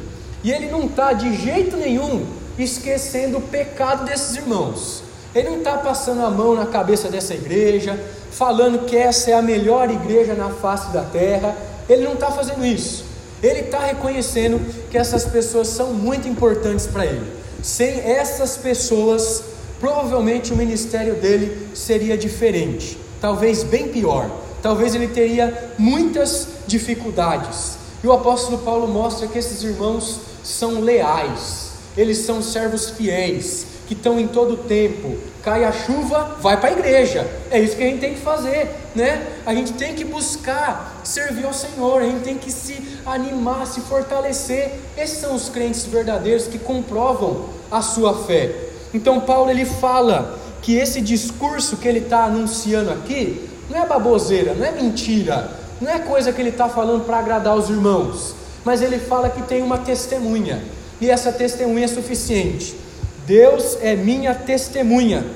E 0.44 0.52
ele 0.52 0.70
não 0.70 0.84
está 0.84 1.14
de 1.14 1.34
jeito 1.38 1.74
nenhum 1.78 2.26
esquecendo 2.58 3.38
o 3.38 3.40
pecado 3.40 4.04
desses 4.04 4.36
irmãos. 4.36 5.05
Ele 5.36 5.50
não 5.50 5.58
está 5.58 5.76
passando 5.76 6.24
a 6.24 6.30
mão 6.30 6.54
na 6.54 6.64
cabeça 6.64 7.10
dessa 7.10 7.34
igreja, 7.34 8.02
falando 8.30 8.86
que 8.86 8.96
essa 8.96 9.30
é 9.30 9.34
a 9.34 9.42
melhor 9.42 9.90
igreja 9.90 10.32
na 10.32 10.48
face 10.48 10.90
da 10.92 11.02
terra. 11.02 11.54
Ele 11.86 12.04
não 12.04 12.14
está 12.14 12.30
fazendo 12.30 12.64
isso. 12.64 13.04
Ele 13.42 13.60
está 13.60 13.80
reconhecendo 13.80 14.58
que 14.90 14.96
essas 14.96 15.26
pessoas 15.26 15.68
são 15.68 15.92
muito 15.92 16.26
importantes 16.26 16.86
para 16.86 17.04
ele. 17.04 17.30
Sem 17.62 18.00
essas 18.00 18.56
pessoas, 18.56 19.44
provavelmente 19.78 20.54
o 20.54 20.56
ministério 20.56 21.16
dele 21.16 21.68
seria 21.74 22.16
diferente, 22.16 22.98
talvez 23.20 23.62
bem 23.62 23.88
pior. 23.88 24.30
Talvez 24.62 24.94
ele 24.94 25.08
teria 25.08 25.72
muitas 25.76 26.48
dificuldades. 26.66 27.76
E 28.02 28.06
o 28.06 28.12
apóstolo 28.12 28.56
Paulo 28.58 28.88
mostra 28.88 29.26
que 29.26 29.38
esses 29.38 29.62
irmãos 29.62 30.18
são 30.42 30.80
leais, 30.80 31.72
eles 31.94 32.18
são 32.18 32.40
servos 32.40 32.88
fiéis, 32.88 33.75
que 33.86 33.94
estão 33.94 34.18
em 34.18 34.26
todo 34.26 34.56
tempo. 34.56 35.16
Cai 35.42 35.64
a 35.64 35.72
chuva, 35.72 36.36
vai 36.40 36.58
para 36.58 36.70
a 36.70 36.72
igreja. 36.72 37.26
É 37.50 37.58
isso 37.60 37.76
que 37.76 37.82
a 37.82 37.86
gente 37.86 38.00
tem 38.00 38.14
que 38.14 38.20
fazer, 38.20 38.68
né? 38.94 39.24
A 39.46 39.54
gente 39.54 39.72
tem 39.74 39.94
que 39.94 40.04
buscar 40.04 41.00
servir 41.04 41.44
ao 41.44 41.52
Senhor, 41.52 42.02
a 42.02 42.04
gente 42.04 42.22
tem 42.22 42.36
que 42.36 42.50
se 42.50 43.00
animar, 43.06 43.66
se 43.66 43.80
fortalecer. 43.82 44.72
Esses 44.98 45.18
são 45.18 45.34
os 45.34 45.48
crentes 45.48 45.84
verdadeiros 45.84 46.46
que 46.46 46.58
comprovam 46.58 47.48
a 47.70 47.80
sua 47.80 48.24
fé. 48.24 48.52
Então 48.92 49.20
Paulo 49.20 49.50
ele 49.50 49.64
fala 49.64 50.36
que 50.62 50.76
esse 50.76 51.00
discurso 51.00 51.76
que 51.76 51.86
ele 51.86 52.00
está 52.00 52.24
anunciando 52.24 52.90
aqui 52.90 53.48
não 53.70 53.82
é 53.82 53.86
baboseira, 53.86 54.54
não 54.54 54.64
é 54.64 54.72
mentira, 54.72 55.50
não 55.80 55.90
é 55.90 55.98
coisa 55.98 56.32
que 56.32 56.40
ele 56.40 56.50
está 56.50 56.68
falando 56.68 57.04
para 57.04 57.18
agradar 57.18 57.54
os 57.56 57.68
irmãos, 57.68 58.34
mas 58.64 58.82
ele 58.82 58.98
fala 58.98 59.28
que 59.28 59.42
tem 59.42 59.62
uma 59.62 59.78
testemunha 59.78 60.62
e 61.00 61.10
essa 61.10 61.30
testemunha 61.30 61.84
é 61.84 61.88
suficiente. 61.88 62.85
Deus 63.26 63.76
é 63.82 63.96
minha 63.96 64.34
testemunha 64.34 65.26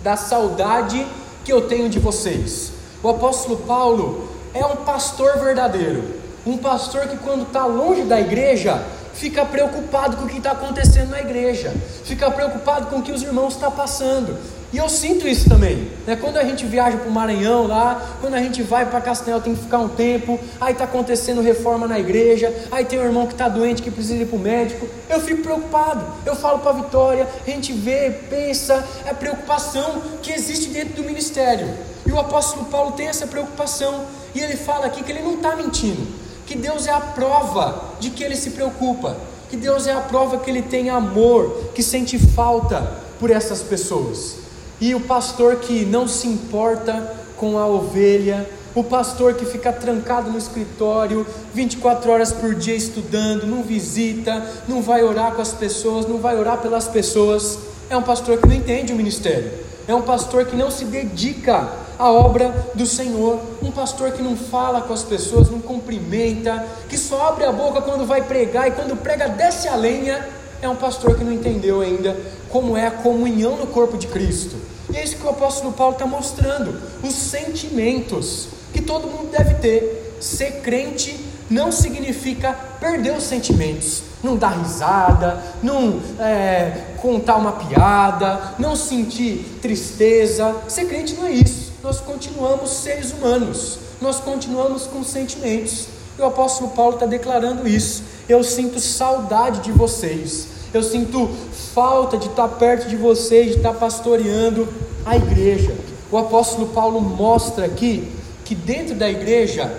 da 0.00 0.16
saudade 0.16 1.04
que 1.44 1.52
eu 1.52 1.62
tenho 1.62 1.88
de 1.88 1.98
vocês. 1.98 2.72
O 3.02 3.08
apóstolo 3.08 3.56
Paulo 3.58 4.28
é 4.54 4.64
um 4.64 4.76
pastor 4.76 5.36
verdadeiro, 5.38 6.04
um 6.46 6.56
pastor 6.56 7.08
que, 7.08 7.16
quando 7.16 7.42
está 7.42 7.66
longe 7.66 8.02
da 8.02 8.20
igreja, 8.20 8.80
fica 9.12 9.44
preocupado 9.44 10.16
com 10.16 10.24
o 10.24 10.28
que 10.28 10.38
está 10.38 10.52
acontecendo 10.52 11.10
na 11.10 11.20
igreja, 11.20 11.74
fica 12.04 12.30
preocupado 12.30 12.86
com 12.86 12.98
o 12.98 13.02
que 13.02 13.10
os 13.10 13.22
irmãos 13.22 13.54
estão 13.54 13.72
passando, 13.72 14.36
e 14.76 14.78
eu 14.78 14.90
sinto 14.90 15.26
isso 15.26 15.48
também. 15.48 15.88
Né? 16.06 16.16
Quando 16.16 16.36
a 16.36 16.44
gente 16.44 16.66
viaja 16.66 16.98
para 16.98 17.08
o 17.08 17.10
Maranhão 17.10 17.66
lá, 17.66 18.18
quando 18.20 18.34
a 18.34 18.42
gente 18.42 18.62
vai 18.62 18.84
para 18.84 19.00
Castanhal, 19.00 19.40
tem 19.40 19.54
que 19.54 19.62
ficar 19.62 19.78
um 19.78 19.88
tempo, 19.88 20.38
aí 20.60 20.72
está 20.72 20.84
acontecendo 20.84 21.40
reforma 21.40 21.88
na 21.88 21.98
igreja, 21.98 22.54
aí 22.70 22.84
tem 22.84 22.98
um 22.98 23.04
irmão 23.04 23.26
que 23.26 23.32
está 23.32 23.48
doente 23.48 23.80
que 23.80 23.90
precisa 23.90 24.22
ir 24.22 24.26
para 24.26 24.36
o 24.36 24.38
médico. 24.38 24.86
Eu 25.08 25.18
fico 25.20 25.40
preocupado. 25.40 26.04
Eu 26.26 26.36
falo 26.36 26.58
para 26.58 26.72
a 26.72 26.74
Vitória, 26.74 27.26
a 27.46 27.50
gente 27.50 27.72
vê, 27.72 28.10
pensa, 28.28 28.86
é 29.06 29.12
a 29.12 29.14
preocupação 29.14 30.02
que 30.20 30.30
existe 30.30 30.68
dentro 30.68 30.96
do 30.96 31.04
ministério. 31.04 31.72
E 32.04 32.12
o 32.12 32.18
apóstolo 32.18 32.66
Paulo 32.66 32.92
tem 32.92 33.06
essa 33.06 33.26
preocupação. 33.26 34.04
E 34.34 34.40
ele 34.40 34.58
fala 34.58 34.84
aqui 34.84 35.02
que 35.02 35.10
ele 35.10 35.22
não 35.22 35.36
está 35.36 35.56
mentindo, 35.56 36.06
que 36.44 36.54
Deus 36.54 36.86
é 36.86 36.92
a 36.92 37.00
prova 37.00 37.94
de 37.98 38.10
que 38.10 38.22
ele 38.22 38.36
se 38.36 38.50
preocupa, 38.50 39.16
que 39.48 39.56
Deus 39.56 39.86
é 39.86 39.92
a 39.92 40.00
prova 40.00 40.36
que 40.36 40.50
ele 40.50 40.60
tem 40.60 40.90
amor, 40.90 41.70
que 41.74 41.82
sente 41.82 42.18
falta 42.18 43.00
por 43.18 43.30
essas 43.30 43.62
pessoas. 43.62 44.44
E 44.80 44.94
o 44.94 45.00
pastor 45.00 45.56
que 45.56 45.84
não 45.84 46.06
se 46.06 46.28
importa 46.28 47.14
com 47.36 47.58
a 47.58 47.66
ovelha, 47.66 48.46
o 48.74 48.84
pastor 48.84 49.34
que 49.34 49.46
fica 49.46 49.72
trancado 49.72 50.30
no 50.30 50.36
escritório 50.36 51.26
24 51.54 52.10
horas 52.10 52.30
por 52.30 52.54
dia 52.54 52.74
estudando, 52.76 53.46
não 53.46 53.62
visita, 53.62 54.44
não 54.68 54.82
vai 54.82 55.02
orar 55.02 55.32
com 55.32 55.40
as 55.40 55.54
pessoas, 55.54 56.06
não 56.06 56.18
vai 56.18 56.38
orar 56.38 56.58
pelas 56.58 56.86
pessoas, 56.86 57.58
é 57.88 57.96
um 57.96 58.02
pastor 58.02 58.36
que 58.36 58.46
não 58.46 58.54
entende 58.54 58.92
o 58.92 58.96
ministério. 58.96 59.50
é 59.88 59.94
um 59.94 60.02
pastor 60.02 60.44
que 60.46 60.56
não 60.56 60.70
se 60.70 60.84
dedica 60.84 61.70
à 61.98 62.10
obra 62.10 62.52
do 62.74 62.84
Senhor, 62.84 63.40
um 63.62 63.70
pastor 63.70 64.10
que 64.10 64.20
não 64.20 64.36
fala 64.36 64.82
com 64.82 64.92
as 64.92 65.04
pessoas, 65.04 65.48
não 65.48 65.60
cumprimenta, 65.60 66.66
que 66.88 66.98
só 66.98 67.28
abre 67.28 67.44
a 67.44 67.52
boca 67.52 67.80
quando 67.80 68.04
vai 68.04 68.22
pregar 68.22 68.68
e 68.68 68.72
quando 68.72 69.00
prega 69.00 69.28
desce 69.28 69.68
a 69.68 69.76
lenha, 69.76 70.28
é 70.62 70.68
um 70.68 70.76
pastor 70.76 71.16
que 71.16 71.24
não 71.24 71.32
entendeu 71.32 71.80
ainda 71.80 72.16
como 72.48 72.76
é 72.76 72.86
a 72.86 72.90
comunhão 72.90 73.56
no 73.56 73.66
corpo 73.66 73.96
de 73.96 74.06
Cristo. 74.06 74.56
E 74.92 74.96
é 74.96 75.04
isso 75.04 75.16
que 75.16 75.26
o 75.26 75.30
apóstolo 75.30 75.72
Paulo 75.72 75.94
está 75.94 76.06
mostrando: 76.06 76.80
os 77.02 77.14
sentimentos 77.14 78.48
que 78.72 78.82
todo 78.82 79.08
mundo 79.08 79.30
deve 79.30 79.54
ter. 79.54 80.16
Ser 80.20 80.62
crente 80.62 81.14
não 81.50 81.70
significa 81.70 82.52
perder 82.80 83.12
os 83.16 83.24
sentimentos, 83.24 84.02
não 84.22 84.36
dar 84.36 84.58
risada, 84.58 85.42
não 85.62 86.00
é, 86.18 86.96
contar 87.00 87.36
uma 87.36 87.52
piada, 87.52 88.54
não 88.58 88.74
sentir 88.74 89.58
tristeza. 89.60 90.56
Ser 90.68 90.86
crente 90.86 91.14
não 91.14 91.26
é 91.26 91.32
isso. 91.32 91.72
Nós 91.82 92.00
continuamos 92.00 92.70
seres 92.70 93.12
humanos, 93.12 93.78
nós 94.00 94.18
continuamos 94.18 94.84
com 94.86 95.04
sentimentos. 95.04 95.88
E 96.18 96.22
o 96.22 96.24
apóstolo 96.24 96.70
Paulo 96.70 96.94
está 96.94 97.06
declarando 97.06 97.68
isso. 97.68 98.02
Eu 98.28 98.42
sinto 98.42 98.80
saudade 98.80 99.60
de 99.60 99.72
vocês, 99.72 100.48
eu 100.74 100.82
sinto 100.82 101.30
falta 101.72 102.16
de 102.16 102.26
estar 102.26 102.48
perto 102.48 102.88
de 102.88 102.96
vocês, 102.96 103.52
de 103.52 103.56
estar 103.58 103.74
pastoreando 103.74 104.68
a 105.04 105.16
igreja. 105.16 105.74
O 106.10 106.18
apóstolo 106.18 106.68
Paulo 106.68 107.00
mostra 107.00 107.66
aqui 107.66 108.08
que 108.44 108.54
dentro 108.54 108.94
da 108.94 109.08
igreja 109.08 109.72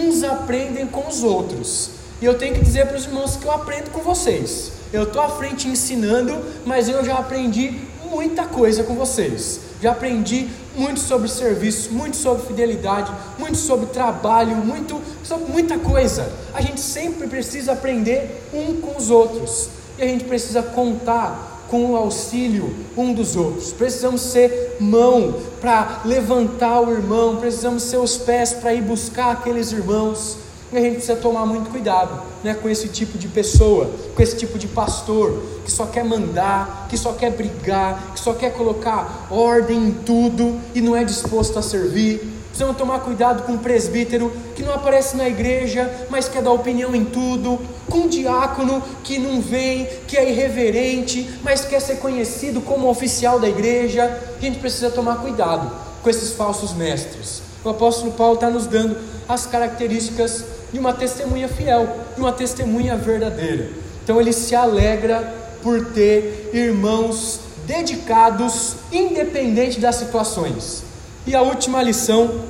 uns 0.00 0.22
aprendem 0.22 0.86
com 0.86 1.06
os 1.06 1.22
outros. 1.22 1.90
E 2.20 2.24
eu 2.24 2.34
tenho 2.34 2.54
que 2.54 2.60
dizer 2.60 2.86
para 2.86 2.96
os 2.96 3.04
irmãos 3.04 3.36
que 3.36 3.44
eu 3.44 3.52
aprendo 3.52 3.90
com 3.90 4.00
vocês. 4.00 4.72
Eu 4.92 5.04
estou 5.04 5.22
à 5.22 5.28
frente 5.28 5.68
ensinando, 5.68 6.38
mas 6.64 6.88
eu 6.88 7.04
já 7.04 7.14
aprendi 7.18 7.80
muita 8.10 8.44
coisa 8.44 8.84
com 8.84 8.94
vocês. 8.94 9.60
Já 9.82 9.90
aprendi 9.90 10.48
muito 10.76 11.00
sobre 11.00 11.28
serviço, 11.28 11.92
muito 11.92 12.16
sobre 12.16 12.46
fidelidade, 12.46 13.10
muito 13.36 13.58
sobre 13.58 13.86
trabalho, 13.86 14.54
muito 14.54 15.00
sobre 15.24 15.50
muita 15.50 15.76
coisa. 15.76 16.32
A 16.54 16.60
gente 16.60 16.80
sempre 16.80 17.26
precisa 17.26 17.72
aprender 17.72 18.48
um 18.54 18.80
com 18.80 18.96
os 18.96 19.10
outros. 19.10 19.68
E 19.98 20.02
a 20.02 20.06
gente 20.06 20.22
precisa 20.22 20.62
contar 20.62 21.66
com 21.68 21.90
o 21.90 21.96
auxílio 21.96 22.72
um 22.96 23.12
dos 23.12 23.34
outros. 23.34 23.72
Precisamos 23.72 24.20
ser 24.20 24.76
mão 24.78 25.40
para 25.60 26.02
levantar 26.04 26.80
o 26.80 26.92
irmão, 26.92 27.38
precisamos 27.38 27.82
ser 27.82 27.96
os 27.96 28.16
pés 28.16 28.52
para 28.52 28.72
ir 28.72 28.82
buscar 28.82 29.32
aqueles 29.32 29.72
irmãos. 29.72 30.36
E 30.72 30.76
a 30.76 30.80
gente 30.80 30.94
precisa 30.94 31.16
tomar 31.16 31.44
muito 31.44 31.70
cuidado 31.70 32.22
né, 32.42 32.54
com 32.54 32.66
esse 32.66 32.88
tipo 32.88 33.18
de 33.18 33.28
pessoa, 33.28 33.90
com 34.14 34.22
esse 34.22 34.36
tipo 34.36 34.58
de 34.58 34.66
pastor 34.66 35.42
que 35.64 35.70
só 35.70 35.84
quer 35.84 36.02
mandar, 36.02 36.86
que 36.88 36.96
só 36.96 37.12
quer 37.12 37.30
brigar, 37.30 38.12
que 38.14 38.20
só 38.20 38.32
quer 38.32 38.54
colocar 38.54 39.26
ordem 39.30 39.88
em 39.88 39.92
tudo 39.92 40.58
e 40.74 40.80
não 40.80 40.96
é 40.96 41.04
disposto 41.04 41.58
a 41.58 41.62
servir. 41.62 42.26
Precisamos 42.48 42.76
tomar 42.76 43.00
cuidado 43.00 43.44
com 43.44 43.54
o 43.54 43.58
presbítero 43.58 44.32
que 44.54 44.62
não 44.62 44.74
aparece 44.74 45.16
na 45.16 45.28
igreja, 45.28 45.90
mas 46.08 46.28
quer 46.28 46.42
dar 46.42 46.52
opinião 46.52 46.94
em 46.94 47.04
tudo, 47.04 47.58
com 47.88 48.00
o 48.00 48.08
diácono 48.08 48.82
que 49.04 49.18
não 49.18 49.40
vem, 49.40 49.86
que 50.06 50.16
é 50.16 50.30
irreverente, 50.30 51.38
mas 51.42 51.64
quer 51.64 51.80
ser 51.80 51.96
conhecido 51.96 52.62
como 52.62 52.88
oficial 52.88 53.38
da 53.38 53.48
igreja. 53.48 54.04
A 54.38 54.40
gente 54.40 54.58
precisa 54.58 54.90
tomar 54.90 55.16
cuidado 55.16 55.70
com 56.02 56.08
esses 56.08 56.32
falsos 56.32 56.72
mestres. 56.72 57.42
O 57.64 57.68
apóstolo 57.68 58.12
Paulo 58.12 58.34
está 58.34 58.50
nos 58.50 58.66
dando 58.66 58.96
as 59.28 59.46
características 59.46 60.44
de 60.72 60.78
uma 60.78 60.92
testemunha 60.92 61.48
fiel, 61.48 61.88
de 62.14 62.20
uma 62.20 62.32
testemunha 62.32 62.96
verdadeira. 62.96 63.70
Então 64.02 64.20
ele 64.20 64.32
se 64.32 64.54
alegra 64.54 65.34
por 65.62 65.86
ter 65.86 66.50
irmãos 66.52 67.40
dedicados, 67.66 68.76
independente 68.90 69.78
das 69.78 69.96
situações. 69.96 70.82
E 71.26 71.34
a 71.34 71.42
última 71.42 71.82
lição 71.82 72.40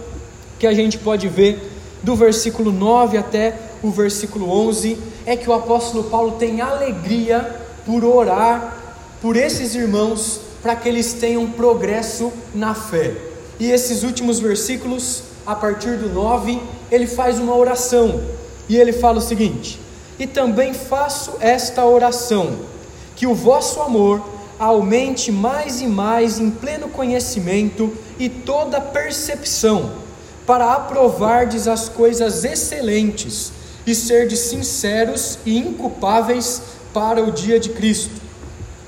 que 0.59 0.67
a 0.67 0.73
gente 0.73 0.97
pode 0.99 1.29
ver 1.29 1.71
do 2.03 2.17
versículo 2.17 2.73
9 2.73 3.19
até 3.19 3.55
o 3.83 3.91
versículo 3.91 4.49
11 4.49 4.99
é 5.27 5.37
que 5.37 5.49
o 5.49 5.53
apóstolo 5.53 6.05
Paulo 6.05 6.33
tem 6.33 6.61
alegria 6.61 7.57
por 7.85 8.05
orar 8.05 8.79
por 9.21 9.37
esses 9.37 9.75
irmãos 9.75 10.41
para 10.63 10.75
que 10.77 10.89
eles 10.89 11.13
tenham 11.13 11.51
progresso 11.51 12.33
na 12.55 12.75
fé. 12.75 13.15
E 13.59 13.71
esses 13.71 14.03
últimos 14.03 14.41
versículos, 14.41 15.23
a 15.47 15.55
partir 15.55 15.97
do 15.97 16.09
9, 16.09 16.61
ele 16.91 17.07
faz 17.07 17.39
uma 17.39 17.55
oração. 17.57 18.23
E 18.69 18.77
ele 18.77 18.93
fala 18.93 19.19
o 19.19 19.23
seguinte: 19.23 19.79
E 20.19 20.27
também 20.27 20.73
faço 20.73 21.35
esta 21.41 21.85
oração, 21.85 22.59
que 23.17 23.27
o 23.27 23.35
vosso 23.35 23.81
amor 23.81 24.23
aumente 24.59 25.33
mais 25.33 25.81
e 25.81 25.87
mais 25.87 26.39
em 26.39 26.51
pleno 26.51 26.89
conhecimento 26.89 27.93
e 28.19 28.29
toda 28.29 28.81
percepção, 28.81 29.91
para 30.47 30.73
aprovardes 30.73 31.67
as 31.67 31.89
coisas 31.89 32.45
excelentes 32.45 33.53
e 33.87 33.95
serdes 33.95 34.39
sinceros 34.39 35.39
e 35.45 35.59
inculpáveis 35.59 36.63
para 36.93 37.23
o 37.23 37.33
dia 37.33 37.59
de 37.59 37.71
Cristo, 37.71 38.21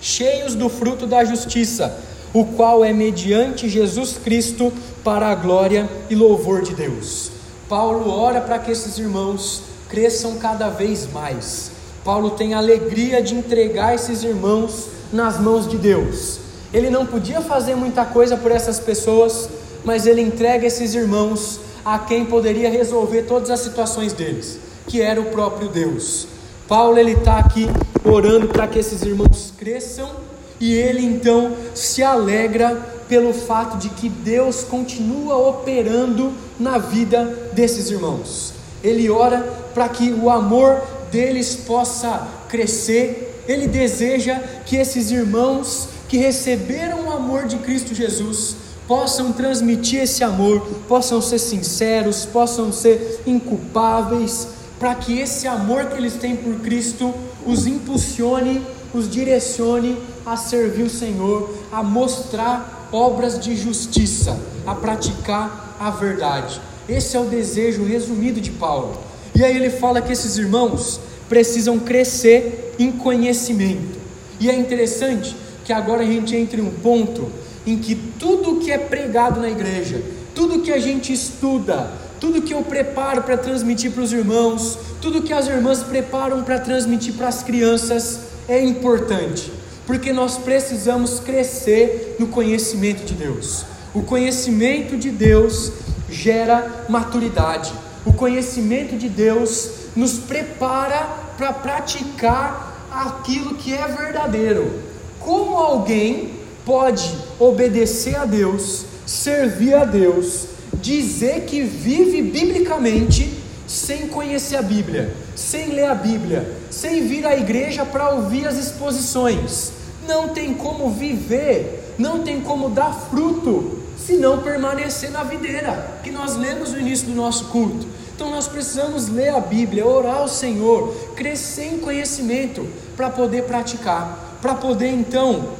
cheios 0.00 0.54
do 0.54 0.68
fruto 0.68 1.06
da 1.06 1.24
justiça, 1.24 1.98
o 2.34 2.44
qual 2.44 2.84
é 2.84 2.92
mediante 2.92 3.68
Jesus 3.68 4.18
Cristo 4.22 4.72
para 5.04 5.28
a 5.28 5.34
glória 5.36 5.88
e 6.10 6.16
louvor 6.16 6.62
de 6.62 6.74
Deus. 6.74 7.30
Paulo 7.68 8.10
ora 8.10 8.40
para 8.40 8.58
que 8.58 8.72
esses 8.72 8.98
irmãos 8.98 9.62
cresçam 9.88 10.36
cada 10.36 10.68
vez 10.68 11.10
mais. 11.12 11.70
Paulo 12.04 12.30
tem 12.30 12.52
alegria 12.52 13.22
de 13.22 13.36
entregar 13.36 13.94
esses 13.94 14.24
irmãos 14.24 14.88
nas 15.12 15.38
mãos 15.38 15.68
de 15.68 15.76
Deus. 15.76 16.40
Ele 16.72 16.90
não 16.90 17.06
podia 17.06 17.40
fazer 17.40 17.76
muita 17.76 18.04
coisa 18.04 18.36
por 18.36 18.50
essas 18.50 18.80
pessoas, 18.80 19.48
mas 19.84 20.04
ele 20.04 20.20
entrega 20.20 20.66
esses 20.66 20.92
irmãos 20.92 21.60
a 21.84 22.00
quem 22.00 22.24
poderia 22.24 22.68
resolver 22.68 23.22
todas 23.22 23.48
as 23.48 23.60
situações 23.60 24.12
deles, 24.12 24.58
que 24.88 25.00
era 25.00 25.20
o 25.20 25.26
próprio 25.26 25.68
Deus. 25.68 26.26
Paulo 26.66 26.98
ele 26.98 27.12
está 27.12 27.38
aqui 27.38 27.68
orando 28.04 28.48
para 28.48 28.66
que 28.66 28.80
esses 28.80 29.02
irmãos 29.02 29.52
cresçam 29.56 30.23
e 30.64 30.72
ele 30.72 31.04
então 31.04 31.54
se 31.74 32.02
alegra 32.02 32.74
pelo 33.08 33.32
fato 33.34 33.76
de 33.76 33.90
que 33.90 34.08
Deus 34.08 34.64
continua 34.64 35.36
operando 35.36 36.32
na 36.58 36.78
vida 36.78 37.50
desses 37.52 37.90
irmãos. 37.90 38.54
Ele 38.82 39.10
ora 39.10 39.40
para 39.74 39.88
que 39.88 40.10
o 40.12 40.30
amor 40.30 40.80
deles 41.10 41.54
possa 41.54 42.26
crescer 42.48 43.24
ele 43.46 43.66
deseja 43.66 44.38
que 44.64 44.76
esses 44.76 45.10
irmãos 45.10 45.88
que 46.08 46.16
receberam 46.16 47.06
o 47.06 47.12
amor 47.12 47.46
de 47.46 47.56
Cristo 47.58 47.94
Jesus 47.94 48.56
possam 48.86 49.32
transmitir 49.32 50.02
esse 50.02 50.22
amor, 50.22 50.60
possam 50.88 51.20
ser 51.20 51.38
sinceros, 51.38 52.26
possam 52.26 52.72
ser 52.72 53.20
inculpáveis, 53.26 54.48
para 54.78 54.94
que 54.94 55.18
esse 55.18 55.46
amor 55.46 55.86
que 55.86 55.96
eles 55.96 56.14
têm 56.14 56.36
por 56.36 56.56
Cristo 56.60 57.12
os 57.46 57.66
impulsione, 57.66 58.62
os 58.92 59.08
direcione 59.08 59.96
a 60.24 60.36
servir 60.36 60.84
o 60.84 60.90
Senhor, 60.90 61.54
a 61.70 61.82
mostrar 61.82 62.88
obras 62.92 63.38
de 63.38 63.56
justiça, 63.56 64.38
a 64.66 64.74
praticar 64.74 65.76
a 65.78 65.90
verdade. 65.90 66.60
Esse 66.88 67.16
é 67.16 67.20
o 67.20 67.24
desejo 67.24 67.84
resumido 67.84 68.40
de 68.40 68.50
Paulo. 68.50 68.96
E 69.34 69.42
aí 69.42 69.56
ele 69.56 69.70
fala 69.70 70.00
que 70.00 70.12
esses 70.12 70.36
irmãos 70.36 71.00
precisam 71.28 71.78
crescer 71.78 72.74
em 72.78 72.92
conhecimento. 72.92 73.98
E 74.38 74.48
é 74.48 74.54
interessante 74.54 75.36
que 75.64 75.72
agora 75.72 76.02
a 76.02 76.06
gente 76.06 76.36
entre 76.36 76.60
em 76.60 76.64
um 76.64 76.70
ponto 76.70 77.30
em 77.66 77.78
que 77.78 77.94
tudo 77.94 78.60
que 78.60 78.70
é 78.70 78.78
pregado 78.78 79.40
na 79.40 79.50
igreja, 79.50 80.02
tudo 80.34 80.60
que 80.60 80.70
a 80.70 80.78
gente 80.78 81.12
estuda, 81.12 81.90
tudo 82.20 82.42
que 82.42 82.52
eu 82.52 82.62
preparo 82.62 83.22
para 83.22 83.36
transmitir 83.36 83.90
para 83.92 84.02
os 84.02 84.12
irmãos, 84.12 84.78
tudo 85.00 85.22
que 85.22 85.32
as 85.32 85.46
irmãs 85.46 85.82
preparam 85.82 86.42
para 86.42 86.58
transmitir 86.58 87.14
para 87.14 87.28
as 87.28 87.42
crianças 87.42 88.20
é 88.46 88.62
importante, 88.62 89.50
porque 89.86 90.12
nós 90.12 90.38
precisamos 90.38 91.20
crescer 91.20 92.16
no 92.18 92.28
conhecimento 92.28 93.04
de 93.04 93.14
Deus. 93.14 93.64
O 93.94 94.02
conhecimento 94.02 94.96
de 94.96 95.10
Deus 95.10 95.72
gera 96.08 96.86
maturidade. 96.88 97.72
O 98.04 98.12
conhecimento 98.12 98.96
de 98.96 99.08
Deus 99.08 99.70
nos 99.94 100.14
prepara 100.18 101.08
para 101.36 101.52
praticar 101.52 102.88
aquilo 102.90 103.54
que 103.54 103.74
é 103.74 103.86
verdadeiro. 103.86 104.80
Como 105.20 105.56
alguém 105.56 106.32
pode 106.64 107.16
obedecer 107.38 108.16
a 108.16 108.24
Deus, 108.24 108.84
servir 109.06 109.74
a 109.74 109.84
Deus, 109.84 110.46
dizer 110.74 111.42
que 111.42 111.62
vive 111.62 112.22
biblicamente 112.22 113.42
sem 113.66 114.08
conhecer 114.08 114.56
a 114.56 114.62
Bíblia, 114.62 115.14
sem 115.34 115.68
ler 115.68 115.86
a 115.86 115.94
Bíblia, 115.94 116.50
sem 116.70 117.06
vir 117.06 117.26
à 117.26 117.36
igreja 117.36 117.84
para 117.84 118.10
ouvir 118.10 118.46
as 118.46 118.56
exposições? 118.56 119.72
Não 120.06 120.28
tem 120.28 120.54
como 120.54 120.90
viver, 120.90 121.94
não 121.98 122.22
tem 122.22 122.40
como 122.40 122.68
dar 122.68 122.92
fruto 122.92 123.82
se 123.96 124.16
não 124.16 124.38
permanecer 124.38 125.10
na 125.10 125.22
videira 125.22 126.00
que 126.02 126.10
nós 126.10 126.36
lemos 126.36 126.72
no 126.72 126.80
início 126.80 127.06
do 127.06 127.14
nosso 127.14 127.46
culto. 127.46 127.86
Então 128.14 128.30
nós 128.30 128.46
precisamos 128.46 129.08
ler 129.08 129.30
a 129.30 129.40
Bíblia, 129.40 129.86
orar 129.86 130.18
ao 130.18 130.28
Senhor, 130.28 130.94
crescer 131.16 131.64
em 131.64 131.78
conhecimento 131.78 132.66
para 132.96 133.10
poder 133.10 133.44
praticar, 133.44 134.38
para 134.40 134.54
poder 134.54 134.88
então 134.88 135.50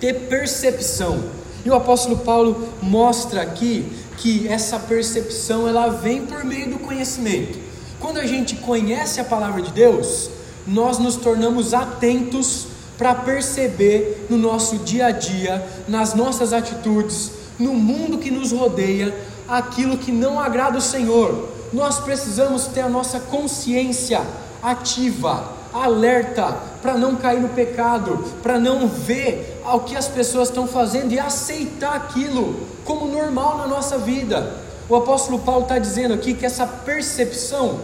ter 0.00 0.28
percepção. 0.28 1.22
E 1.64 1.70
o 1.70 1.74
apóstolo 1.74 2.18
Paulo 2.18 2.68
mostra 2.82 3.42
aqui 3.42 3.86
que 4.18 4.48
essa 4.48 4.78
percepção 4.78 5.68
ela 5.68 5.88
vem 5.88 6.26
por 6.26 6.44
meio 6.44 6.70
do 6.70 6.78
conhecimento. 6.78 7.58
Quando 8.00 8.18
a 8.18 8.26
gente 8.26 8.56
conhece 8.56 9.20
a 9.20 9.24
palavra 9.24 9.62
de 9.62 9.70
Deus, 9.72 10.30
nós 10.66 10.98
nos 10.98 11.16
tornamos 11.16 11.72
atentos 11.72 12.66
para 13.04 13.16
perceber 13.16 14.28
no 14.30 14.38
nosso 14.38 14.78
dia 14.78 15.08
a 15.08 15.10
dia, 15.10 15.62
nas 15.86 16.14
nossas 16.14 16.54
atitudes, 16.54 17.32
no 17.58 17.74
mundo 17.74 18.16
que 18.16 18.30
nos 18.30 18.50
rodeia, 18.50 19.14
aquilo 19.46 19.98
que 19.98 20.10
não 20.10 20.40
agrada 20.40 20.78
o 20.78 20.80
Senhor. 20.80 21.50
Nós 21.70 21.98
precisamos 21.98 22.66
ter 22.68 22.80
a 22.80 22.88
nossa 22.88 23.20
consciência 23.20 24.22
ativa, 24.62 25.52
alerta, 25.70 26.56
para 26.80 26.96
não 26.96 27.16
cair 27.16 27.42
no 27.42 27.50
pecado, 27.50 28.24
para 28.42 28.58
não 28.58 28.88
ver 28.88 29.60
o 29.66 29.80
que 29.80 29.94
as 29.94 30.08
pessoas 30.08 30.48
estão 30.48 30.66
fazendo 30.66 31.12
e 31.12 31.18
aceitar 31.18 31.94
aquilo 31.94 32.58
como 32.86 33.06
normal 33.06 33.58
na 33.58 33.66
nossa 33.66 33.98
vida. 33.98 34.60
O 34.88 34.96
apóstolo 34.96 35.40
Paulo 35.40 35.64
está 35.64 35.78
dizendo 35.78 36.14
aqui 36.14 36.32
que 36.32 36.46
essa 36.46 36.66
percepção 36.66 37.80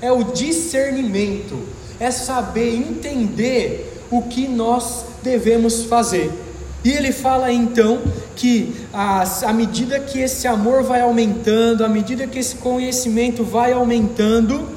é 0.00 0.10
o 0.10 0.24
discernimento, 0.24 1.58
é 2.00 2.10
saber 2.10 2.74
entender 2.74 3.91
o 4.12 4.22
que 4.22 4.46
nós 4.46 5.06
devemos 5.22 5.84
fazer. 5.84 6.30
E 6.84 6.90
ele 6.90 7.12
fala 7.12 7.50
então 7.50 8.02
que 8.36 8.74
à 8.92 9.52
medida 9.52 9.98
que 9.98 10.20
esse 10.20 10.46
amor 10.46 10.82
vai 10.82 11.00
aumentando, 11.00 11.84
à 11.84 11.88
medida 11.88 12.26
que 12.26 12.38
esse 12.38 12.56
conhecimento 12.56 13.42
vai 13.42 13.72
aumentando, 13.72 14.68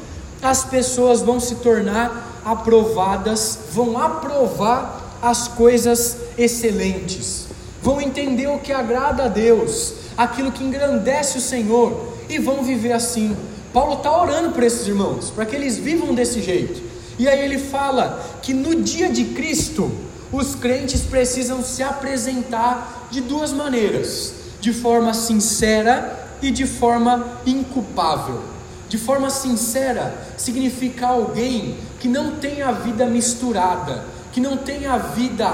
as 0.41 0.63
pessoas 0.63 1.21
vão 1.21 1.39
se 1.39 1.55
tornar 1.55 2.41
aprovadas, 2.45 3.59
vão 3.71 3.97
aprovar 3.97 5.19
as 5.21 5.47
coisas 5.47 6.17
excelentes, 6.37 7.47
vão 7.81 7.99
entender 7.99 8.47
o 8.47 8.59
que 8.59 8.71
agrada 8.71 9.25
a 9.25 9.27
Deus, 9.27 9.95
aquilo 10.15 10.51
que 10.51 10.63
engrandece 10.63 11.39
o 11.39 11.41
Senhor 11.41 12.13
e 12.29 12.37
vão 12.37 12.63
viver 12.63 12.93
assim. 12.93 13.35
Paulo 13.73 13.95
está 13.95 14.15
orando 14.15 14.51
por 14.51 14.63
esses 14.63 14.87
irmãos, 14.87 15.31
para 15.31 15.45
que 15.45 15.55
eles 15.55 15.77
vivam 15.77 16.13
desse 16.13 16.41
jeito. 16.41 16.84
E 17.17 17.27
aí 17.27 17.43
ele 17.43 17.57
fala 17.57 18.39
que 18.41 18.53
no 18.53 18.75
dia 18.75 19.09
de 19.09 19.25
Cristo, 19.25 19.91
os 20.31 20.55
crentes 20.55 21.01
precisam 21.01 21.63
se 21.63 21.81
apresentar 21.81 23.07
de 23.09 23.21
duas 23.21 23.53
maneiras: 23.53 24.33
de 24.59 24.73
forma 24.73 25.13
sincera 25.13 26.27
e 26.41 26.51
de 26.51 26.65
forma 26.65 27.39
inculpável. 27.45 28.41
De 28.87 28.97
forma 28.97 29.29
sincera 29.29 30.13
significa 30.37 31.07
alguém 31.07 31.77
que 31.99 32.07
não 32.07 32.35
tem 32.35 32.61
a 32.61 32.71
vida 32.71 33.05
misturada, 33.05 34.03
que 34.31 34.39
não 34.39 34.57
tem 34.57 34.85
a 34.85 34.97
vida 34.97 35.49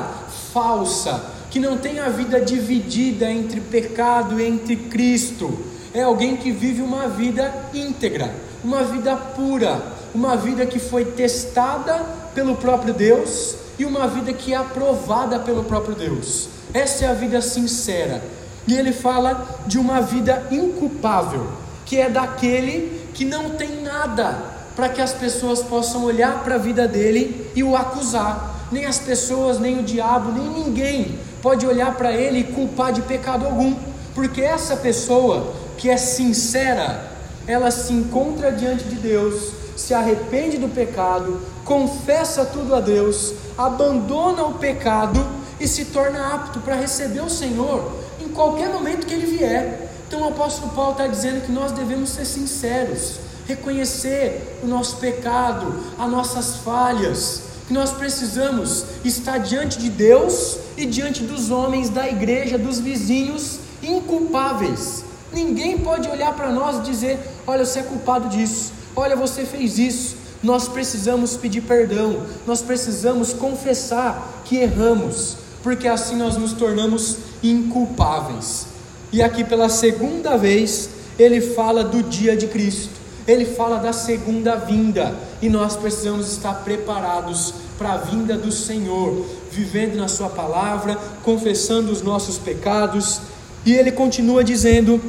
falsa, 0.53 1.23
que 1.49 1.59
não 1.59 1.77
tem 1.77 1.99
a 1.99 2.09
vida 2.09 2.41
dividida 2.41 3.29
entre 3.31 3.61
pecado 3.61 4.39
e 4.39 4.45
entre 4.45 4.75
Cristo. 4.75 5.59
É 5.93 6.03
alguém 6.03 6.35
que 6.35 6.51
vive 6.51 6.81
uma 6.81 7.07
vida 7.07 7.53
íntegra, 7.73 8.33
uma 8.63 8.83
vida 8.83 9.15
pura, 9.15 9.81
uma 10.13 10.35
vida 10.35 10.65
que 10.65 10.79
foi 10.79 11.05
testada 11.05 12.03
pelo 12.33 12.55
próprio 12.55 12.93
Deus 12.93 13.55
e 13.77 13.85
uma 13.85 14.07
vida 14.07 14.33
que 14.33 14.53
é 14.53 14.57
aprovada 14.57 15.39
pelo 15.39 15.63
próprio 15.63 15.95
Deus. 15.95 16.49
Essa 16.73 17.05
é 17.05 17.07
a 17.09 17.13
vida 17.13 17.41
sincera. 17.41 18.21
E 18.67 18.75
ele 18.75 18.93
fala 18.93 19.59
de 19.65 19.79
uma 19.79 20.01
vida 20.01 20.47
inculpável, 20.51 21.47
que 21.85 21.97
é 21.97 22.09
daquele 22.09 23.01
que 23.13 23.25
não 23.25 23.51
tem 23.51 23.81
nada 23.81 24.37
para 24.75 24.89
que 24.89 25.01
as 25.01 25.13
pessoas 25.13 25.61
possam 25.61 26.03
olhar 26.03 26.43
para 26.43 26.55
a 26.55 26.59
vida 26.59 26.87
dele 26.87 27.49
e 27.55 27.63
o 27.63 27.75
acusar. 27.75 28.67
Nem 28.71 28.85
as 28.85 28.99
pessoas, 28.99 29.59
nem 29.59 29.79
o 29.79 29.83
diabo, 29.83 30.31
nem 30.31 30.63
ninguém 30.63 31.19
pode 31.41 31.65
olhar 31.65 31.95
para 31.95 32.13
ele 32.13 32.39
e 32.39 32.43
culpar 32.43 32.93
de 32.93 33.01
pecado 33.01 33.45
algum, 33.45 33.75
porque 34.13 34.41
essa 34.41 34.77
pessoa 34.77 35.53
que 35.77 35.89
é 35.89 35.97
sincera, 35.97 37.11
ela 37.47 37.71
se 37.71 37.91
encontra 37.91 38.51
diante 38.51 38.83
de 38.83 38.95
Deus, 38.95 39.51
se 39.75 39.93
arrepende 39.93 40.57
do 40.57 40.69
pecado, 40.69 41.41
confessa 41.65 42.45
tudo 42.45 42.75
a 42.75 42.79
Deus, 42.79 43.33
abandona 43.57 44.43
o 44.43 44.55
pecado 44.55 45.25
e 45.59 45.67
se 45.67 45.85
torna 45.85 46.35
apto 46.35 46.59
para 46.59 46.75
receber 46.75 47.21
o 47.21 47.29
Senhor 47.29 47.91
em 48.19 48.29
qualquer 48.29 48.69
momento 48.69 49.05
que 49.05 49.13
ele 49.13 49.37
vier. 49.37 49.89
Então 50.07 50.21
o 50.21 50.27
apóstolo 50.29 50.71
Paulo 50.73 50.91
está 50.91 51.07
dizendo 51.07 51.45
que 51.45 51.51
nós 51.51 51.71
devemos 51.71 52.09
ser 52.09 52.25
sinceros, 52.25 53.19
reconhecer 53.47 54.59
o 54.63 54.67
nosso 54.67 54.97
pecado, 54.97 55.73
as 55.97 56.09
nossas 56.11 56.57
falhas, 56.57 57.43
que 57.67 57.73
nós 57.73 57.91
precisamos 57.91 58.85
estar 59.05 59.37
diante 59.37 59.79
de 59.79 59.89
Deus 59.89 60.57
e 60.75 60.85
diante 60.85 61.23
dos 61.23 61.49
homens 61.49 61.89
da 61.89 62.09
igreja, 62.09 62.57
dos 62.57 62.79
vizinhos, 62.79 63.59
inculpáveis. 63.81 65.05
Ninguém 65.31 65.77
pode 65.77 66.09
olhar 66.09 66.33
para 66.35 66.51
nós 66.51 66.79
e 66.79 66.91
dizer: 66.91 67.17
Olha, 67.47 67.65
você 67.65 67.79
é 67.79 67.83
culpado 67.83 68.27
disso, 68.27 68.73
olha, 68.95 69.15
você 69.15 69.45
fez 69.45 69.77
isso. 69.77 70.15
Nós 70.43 70.67
precisamos 70.67 71.37
pedir 71.37 71.61
perdão, 71.61 72.23
nós 72.47 72.63
precisamos 72.63 73.31
confessar 73.31 74.41
que 74.43 74.57
erramos, 74.57 75.37
porque 75.61 75.87
assim 75.87 76.15
nós 76.15 76.35
nos 76.35 76.53
tornamos 76.53 77.17
inculpáveis. 77.43 78.65
E 79.13 79.21
aqui 79.21 79.43
pela 79.43 79.69
segunda 79.69 80.37
vez, 80.37 80.89
ele 81.19 81.41
fala 81.41 81.83
do 81.83 82.01
dia 82.01 82.35
de 82.35 82.47
Cristo, 82.47 82.89
ele 83.27 83.45
fala 83.45 83.77
da 83.77 83.93
segunda 83.93 84.55
vinda, 84.55 85.13
e 85.43 85.47
nós 85.47 85.75
precisamos 85.75 86.31
estar 86.31 86.55
preparados 86.63 87.53
para 87.77 87.93
a 87.93 87.97
vinda 87.97 88.35
do 88.35 88.51
Senhor, 88.51 89.23
vivendo 89.51 89.95
na 89.95 90.07
Sua 90.07 90.29
palavra, 90.29 90.97
confessando 91.23 91.91
os 91.91 92.01
nossos 92.01 92.39
pecados, 92.39 93.21
e 93.63 93.73
ele 93.73 93.91
continua 93.91 94.43
dizendo 94.43 94.99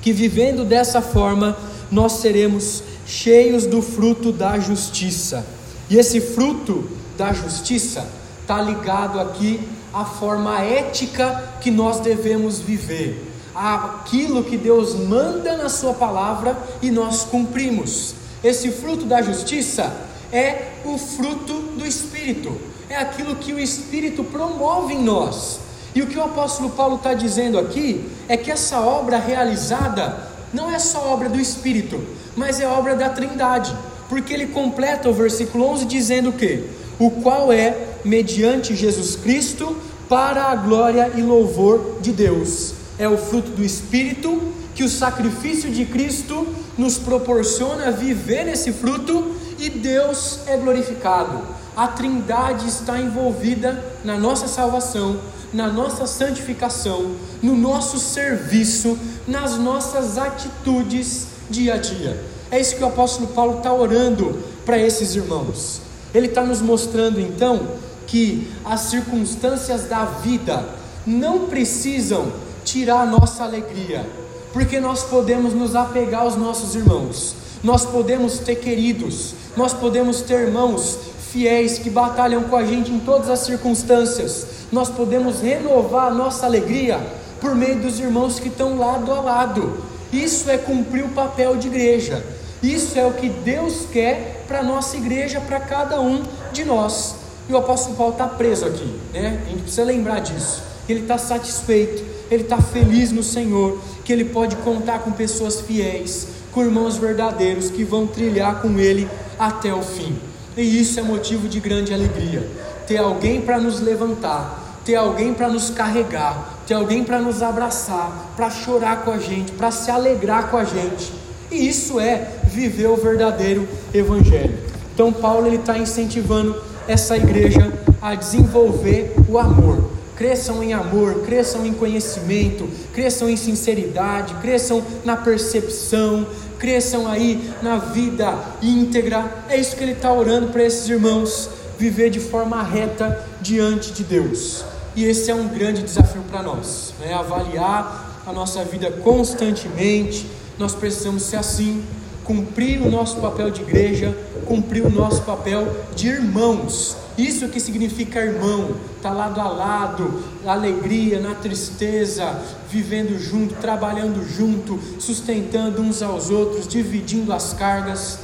que 0.00 0.12
vivendo 0.14 0.64
dessa 0.64 1.02
forma, 1.02 1.56
nós 1.90 2.12
seremos 2.12 2.82
cheios 3.06 3.66
do 3.66 3.82
fruto 3.82 4.32
da 4.32 4.58
justiça. 4.58 5.44
E 5.88 5.98
esse 5.98 6.20
fruto 6.20 6.88
da 7.16 7.32
justiça 7.32 8.06
está 8.40 8.60
ligado 8.60 9.20
aqui 9.20 9.60
à 9.92 10.04
forma 10.04 10.60
ética 10.60 11.52
que 11.60 11.70
nós 11.70 12.00
devemos 12.00 12.60
viver, 12.60 13.30
aquilo 13.54 14.42
que 14.42 14.56
Deus 14.56 14.94
manda 14.94 15.56
na 15.56 15.68
Sua 15.68 15.92
palavra 15.92 16.56
e 16.80 16.90
nós 16.90 17.24
cumprimos. 17.24 18.14
Esse 18.42 18.70
fruto 18.70 19.04
da 19.04 19.20
justiça 19.22 19.94
é 20.32 20.72
o 20.84 20.96
fruto 20.96 21.52
do 21.76 21.86
Espírito, 21.86 22.56
é 22.88 22.96
aquilo 22.96 23.36
que 23.36 23.52
o 23.52 23.60
Espírito 23.60 24.24
promove 24.24 24.94
em 24.94 25.02
nós. 25.02 25.60
E 25.94 26.00
o 26.00 26.06
que 26.06 26.16
o 26.16 26.24
apóstolo 26.24 26.70
Paulo 26.70 26.96
está 26.96 27.12
dizendo 27.12 27.58
aqui 27.58 28.10
é 28.26 28.36
que 28.36 28.50
essa 28.50 28.80
obra 28.80 29.18
realizada 29.18 30.31
não 30.52 30.70
é 30.70 30.78
só 30.78 31.12
obra 31.12 31.28
do 31.28 31.40
Espírito, 31.40 32.00
mas 32.36 32.60
é 32.60 32.66
obra 32.66 32.94
da 32.94 33.08
Trindade, 33.08 33.74
porque 34.08 34.32
ele 34.32 34.48
completa 34.48 35.08
o 35.08 35.14
versículo 35.14 35.66
11 35.68 35.84
dizendo 35.86 36.32
que 36.32 36.64
o 36.98 37.10
qual 37.10 37.52
é 37.52 37.76
mediante 38.04 38.74
Jesus 38.74 39.16
Cristo 39.16 39.76
para 40.08 40.44
a 40.44 40.54
glória 40.54 41.12
e 41.16 41.22
louvor 41.22 41.98
de 42.00 42.12
Deus. 42.12 42.74
É 42.98 43.08
o 43.08 43.16
fruto 43.16 43.50
do 43.52 43.64
Espírito 43.64 44.52
que 44.74 44.84
o 44.84 44.88
sacrifício 44.88 45.70
de 45.70 45.84
Cristo 45.84 46.46
nos 46.76 46.98
proporciona 46.98 47.90
viver 47.90 48.48
esse 48.48 48.72
fruto 48.72 49.34
e 49.58 49.70
Deus 49.70 50.40
é 50.46 50.56
glorificado. 50.56 51.42
A 51.76 51.88
Trindade 51.88 52.68
está 52.68 52.98
envolvida 52.98 53.82
na 54.04 54.18
nossa 54.18 54.46
salvação, 54.46 55.18
na 55.52 55.68
nossa 55.68 56.06
santificação, 56.06 57.12
no 57.42 57.54
nosso 57.54 57.98
serviço, 57.98 58.98
nas 59.26 59.58
nossas 59.58 60.18
atitudes 60.18 61.26
dia 61.50 61.74
a 61.74 61.76
dia. 61.76 62.22
É 62.50 62.60
isso 62.60 62.76
que 62.76 62.82
o 62.82 62.86
apóstolo 62.86 63.28
Paulo 63.28 63.58
está 63.58 63.72
orando 63.72 64.38
para 64.64 64.78
esses 64.78 65.14
irmãos. 65.14 65.80
Ele 66.14 66.26
está 66.26 66.42
nos 66.42 66.60
mostrando 66.60 67.20
então 67.20 67.66
que 68.06 68.50
as 68.64 68.80
circunstâncias 68.82 69.84
da 69.84 70.04
vida 70.04 70.64
não 71.06 71.46
precisam 71.46 72.30
tirar 72.64 73.02
a 73.02 73.06
nossa 73.06 73.44
alegria, 73.44 74.06
porque 74.52 74.78
nós 74.78 75.02
podemos 75.04 75.54
nos 75.54 75.74
apegar 75.74 76.22
aos 76.22 76.36
nossos 76.36 76.74
irmãos, 76.74 77.34
nós 77.62 77.84
podemos 77.84 78.38
ter 78.38 78.56
queridos, 78.56 79.34
nós 79.56 79.72
podemos 79.72 80.20
ter 80.20 80.46
irmãos 80.46 80.98
fiéis 81.32 81.78
que 81.78 81.88
batalham 81.88 82.42
com 82.44 82.56
a 82.56 82.64
gente 82.64 82.92
em 82.92 83.00
todas 83.00 83.30
as 83.30 83.40
circunstâncias, 83.40 84.46
nós 84.70 84.90
podemos 84.90 85.40
renovar 85.40 86.08
a 86.08 86.14
nossa 86.14 86.44
alegria 86.44 87.00
por 87.42 87.56
meio 87.56 87.80
dos 87.80 87.98
irmãos 87.98 88.38
que 88.38 88.46
estão 88.46 88.78
lado 88.78 89.12
a 89.12 89.20
lado, 89.20 89.82
isso 90.12 90.48
é 90.48 90.56
cumprir 90.56 91.04
o 91.04 91.08
papel 91.08 91.56
de 91.56 91.66
igreja. 91.66 92.24
Isso 92.62 92.96
é 92.96 93.04
o 93.04 93.12
que 93.14 93.28
Deus 93.28 93.86
quer 93.92 94.44
para 94.46 94.60
a 94.60 94.62
nossa 94.62 94.96
igreja, 94.96 95.40
para 95.40 95.58
cada 95.58 96.00
um 96.00 96.22
de 96.52 96.64
nós. 96.64 97.16
E 97.48 97.52
o 97.52 97.56
apóstolo 97.56 97.96
Paulo 97.96 98.12
está 98.12 98.28
preso 98.28 98.64
aqui, 98.64 98.94
né? 99.12 99.42
A 99.44 99.48
gente 99.50 99.62
precisa 99.62 99.82
lembrar 99.82 100.20
disso. 100.20 100.62
Ele 100.88 101.00
está 101.00 101.18
satisfeito, 101.18 102.04
ele 102.30 102.44
está 102.44 102.58
feliz 102.58 103.10
no 103.10 103.24
Senhor, 103.24 103.80
que 104.04 104.12
ele 104.12 104.26
pode 104.26 104.54
contar 104.56 105.00
com 105.00 105.10
pessoas 105.10 105.60
fiéis, 105.62 106.28
com 106.52 106.62
irmãos 106.62 106.96
verdadeiros 106.96 107.70
que 107.70 107.82
vão 107.82 108.06
trilhar 108.06 108.62
com 108.62 108.78
ele 108.78 109.08
até 109.36 109.74
o 109.74 109.82
fim. 109.82 110.16
E 110.56 110.80
isso 110.80 111.00
é 111.00 111.02
motivo 111.02 111.48
de 111.48 111.58
grande 111.58 111.92
alegria. 111.92 112.48
Ter 112.86 112.98
alguém 112.98 113.40
para 113.40 113.58
nos 113.58 113.80
levantar, 113.80 114.80
ter 114.84 114.94
alguém 114.94 115.34
para 115.34 115.48
nos 115.48 115.70
carregar, 115.70 116.51
ter 116.66 116.74
alguém 116.74 117.04
para 117.04 117.18
nos 117.18 117.42
abraçar, 117.42 118.32
para 118.36 118.50
chorar 118.50 119.04
com 119.04 119.10
a 119.10 119.18
gente, 119.18 119.52
para 119.52 119.70
se 119.70 119.90
alegrar 119.90 120.50
com 120.50 120.56
a 120.56 120.64
gente. 120.64 121.12
E 121.50 121.68
isso 121.68 122.00
é 122.00 122.28
viver 122.44 122.86
o 122.86 122.96
verdadeiro 122.96 123.68
Evangelho. 123.92 124.58
Então 124.94 125.12
Paulo 125.12 125.46
ele 125.46 125.56
está 125.56 125.76
incentivando 125.76 126.54
essa 126.86 127.16
igreja 127.16 127.72
a 128.00 128.14
desenvolver 128.14 129.14
o 129.28 129.38
amor. 129.38 129.90
Cresçam 130.16 130.62
em 130.62 130.72
amor, 130.72 131.22
cresçam 131.24 131.66
em 131.66 131.72
conhecimento, 131.72 132.68
cresçam 132.92 133.28
em 133.28 133.36
sinceridade, 133.36 134.34
cresçam 134.40 134.82
na 135.04 135.16
percepção, 135.16 136.26
cresçam 136.58 137.08
aí 137.08 137.52
na 137.60 137.78
vida 137.78 138.38
íntegra. 138.62 139.44
É 139.48 139.56
isso 139.56 139.74
que 139.74 139.82
ele 139.82 139.92
está 139.92 140.12
orando 140.12 140.48
para 140.48 140.62
esses 140.62 140.88
irmãos 140.88 141.50
viver 141.78 142.10
de 142.10 142.20
forma 142.20 142.62
reta 142.62 143.26
diante 143.40 143.92
de 143.92 144.04
Deus. 144.04 144.71
E 144.94 145.04
esse 145.04 145.30
é 145.30 145.34
um 145.34 145.48
grande 145.48 145.82
desafio 145.82 146.22
para 146.30 146.42
nós, 146.42 146.92
né? 147.00 147.14
avaliar 147.14 148.22
a 148.26 148.32
nossa 148.32 148.62
vida 148.62 148.90
constantemente. 148.90 150.26
Nós 150.58 150.74
precisamos 150.74 151.22
ser 151.22 151.36
assim, 151.36 151.82
cumprir 152.24 152.82
o 152.82 152.90
nosso 152.90 153.16
papel 153.16 153.50
de 153.50 153.62
igreja, 153.62 154.14
cumprir 154.44 154.84
o 154.84 154.90
nosso 154.90 155.22
papel 155.22 155.66
de 155.96 156.08
irmãos. 156.08 156.94
Isso 157.16 157.48
que 157.48 157.58
significa 157.58 158.20
irmão, 158.20 158.74
tá 159.00 159.10
lado 159.12 159.40
a 159.40 159.48
lado, 159.48 160.22
na 160.44 160.52
alegria, 160.52 161.20
na 161.20 161.34
tristeza, 161.34 162.38
vivendo 162.70 163.18
junto, 163.18 163.54
trabalhando 163.54 164.22
junto, 164.26 164.78
sustentando 164.98 165.80
uns 165.80 166.02
aos 166.02 166.28
outros, 166.28 166.68
dividindo 166.68 167.32
as 167.32 167.54
cargas. 167.54 168.18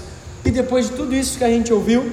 E 0.44 0.50
depois 0.50 0.88
de 0.88 0.96
tudo 0.96 1.14
isso 1.14 1.38
que 1.38 1.44
a 1.44 1.48
gente 1.48 1.72
ouviu, 1.72 2.12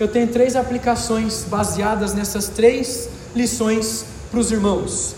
eu 0.00 0.08
tenho 0.08 0.26
três 0.26 0.56
aplicações 0.56 1.44
baseadas 1.48 2.12
nessas 2.12 2.48
três 2.48 3.08
lições 3.34 4.04
para 4.30 4.40
os 4.40 4.50
irmãos. 4.50 5.14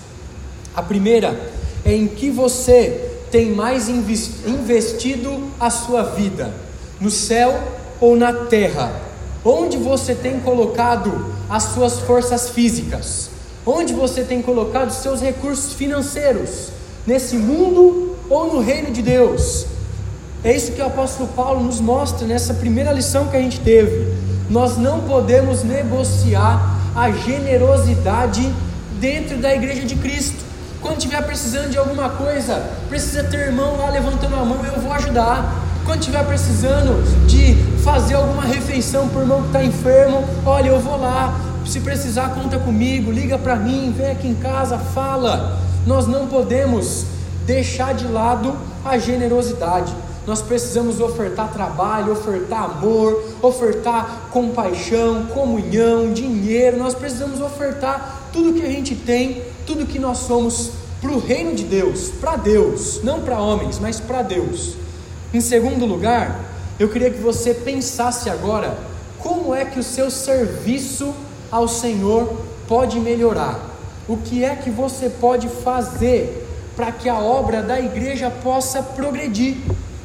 A 0.75 0.83
primeira 0.83 1.39
é 1.85 1.95
em 1.95 2.07
que 2.07 2.31
você 2.31 3.11
tem 3.31 3.51
mais 3.51 3.89
investido 3.89 5.51
a 5.59 5.71
sua 5.71 6.03
vida, 6.03 6.53
no 7.01 7.11
céu 7.11 7.59
ou 8.01 8.17
na 8.17 8.33
terra? 8.33 8.93
Onde 9.45 9.77
você 9.77 10.15
tem 10.15 10.41
colocado 10.41 11.35
as 11.49 11.65
suas 11.65 12.01
forças 12.01 12.51
físicas? 12.51 13.31
Onde 13.65 13.93
você 13.93 14.23
tem 14.23 14.43
colocado 14.43 14.91
seus 14.91 15.21
recursos 15.21 15.73
financeiros? 15.73 16.69
Nesse 17.07 17.37
mundo 17.37 18.17
ou 18.29 18.53
no 18.53 18.61
reino 18.61 18.91
de 18.91 19.03
Deus? 19.03 19.67
É 20.43 20.55
isso 20.55 20.73
que 20.73 20.81
o 20.81 20.87
apóstolo 20.87 21.29
Paulo 21.35 21.63
nos 21.65 21.81
mostra 21.81 22.27
nessa 22.27 22.55
primeira 22.55 22.93
lição 22.93 23.29
que 23.29 23.37
a 23.37 23.41
gente 23.41 23.61
teve. 23.61 24.13
Nós 24.49 24.77
não 24.77 25.01
podemos 25.01 25.63
negociar 25.63 26.76
a 26.97 27.11
generosidade 27.11 28.51
dentro 28.99 29.37
da 29.37 29.55
igreja 29.55 29.85
de 29.85 29.95
Cristo. 29.97 30.43
Quando 30.81 30.97
estiver 30.97 31.23
precisando 31.23 31.71
de 31.71 31.77
alguma 31.77 32.09
coisa, 32.09 32.71
precisa 32.89 33.23
ter 33.25 33.49
irmão 33.49 33.77
lá 33.77 33.91
levantando 33.91 34.35
a 34.35 34.45
mão, 34.45 34.65
eu 34.65 34.81
vou 34.81 34.93
ajudar. 34.95 35.63
Quando 35.85 36.01
estiver 36.01 36.25
precisando 36.25 37.27
de 37.27 37.55
fazer 37.83 38.15
alguma 38.15 38.43
refeição 38.43 39.09
por 39.09 39.21
irmão 39.21 39.43
que 39.43 39.49
está 39.49 39.63
enfermo, 39.63 40.25
olha, 40.47 40.69
eu 40.71 40.81
vou 40.81 40.99
lá. 40.99 41.39
Se 41.67 41.81
precisar, 41.81 42.31
conta 42.31 42.59
comigo, 42.59 43.13
liga 43.13 43.37
para 43.37 43.57
mim, 43.57 43.93
vem 43.97 44.11
aqui 44.11 44.29
em 44.29 44.35
casa, 44.35 44.79
fala. 44.79 45.61
Nós 45.87 46.07
não 46.07 46.27
podemos 46.27 47.05
deixar 47.45 47.93
de 47.95 48.07
lado 48.07 48.57
a 48.85 48.97
generosidade. 48.97 49.93
Nós 50.27 50.43
precisamos 50.43 51.01
ofertar 51.01 51.53
trabalho, 51.53 52.13
ofertar 52.13 52.65
amor, 52.65 53.23
ofertar 53.41 54.29
compaixão, 54.33 55.27
comunhão, 55.27 56.13
dinheiro. 56.13 56.77
Nós 56.77 56.95
precisamos 56.95 57.41
ofertar 57.41 58.29
tudo 58.33 58.53
que 58.53 58.67
a 58.67 58.69
gente 58.69 58.97
tem, 58.97 59.43
tudo 59.65 59.87
que 59.87 60.01
nós 60.01 60.19
somos 60.19 60.73
para 61.01 61.13
o 61.13 61.21
reino 61.21 61.55
de 61.55 61.63
Deus, 61.63 62.11
para 62.21 62.35
Deus, 62.35 63.01
não 63.05 63.21
para 63.21 63.39
homens, 63.39 63.79
mas 63.79 64.01
para 64.01 64.23
Deus. 64.23 64.75
Em 65.33 65.41
segundo 65.41 65.87
lugar, 65.87 66.45
eu 66.79 66.89
queria 66.89 67.11
que 67.11 67.21
você 67.21 67.55
pensasse 67.55 68.29
agora 68.29 68.77
como 69.19 69.55
é 69.55 69.65
que 69.65 69.79
o 69.79 69.85
seu 69.85 70.11
serviço 70.11 71.15
ao 71.53 71.69
Senhor 71.69 72.37
pode 72.67 72.99
melhorar. 72.99 73.61
O 74.09 74.17
que 74.17 74.45
é 74.45 74.57
que 74.57 74.71
você 74.71 75.09
pode 75.09 75.49
fazer 75.49 76.45
para 76.75 76.91
que 76.91 77.09
a 77.09 77.19
obra 77.19 77.63
da 77.63 77.79
igreja 77.79 78.31
possa 78.31 78.83
progredir? 78.83 79.57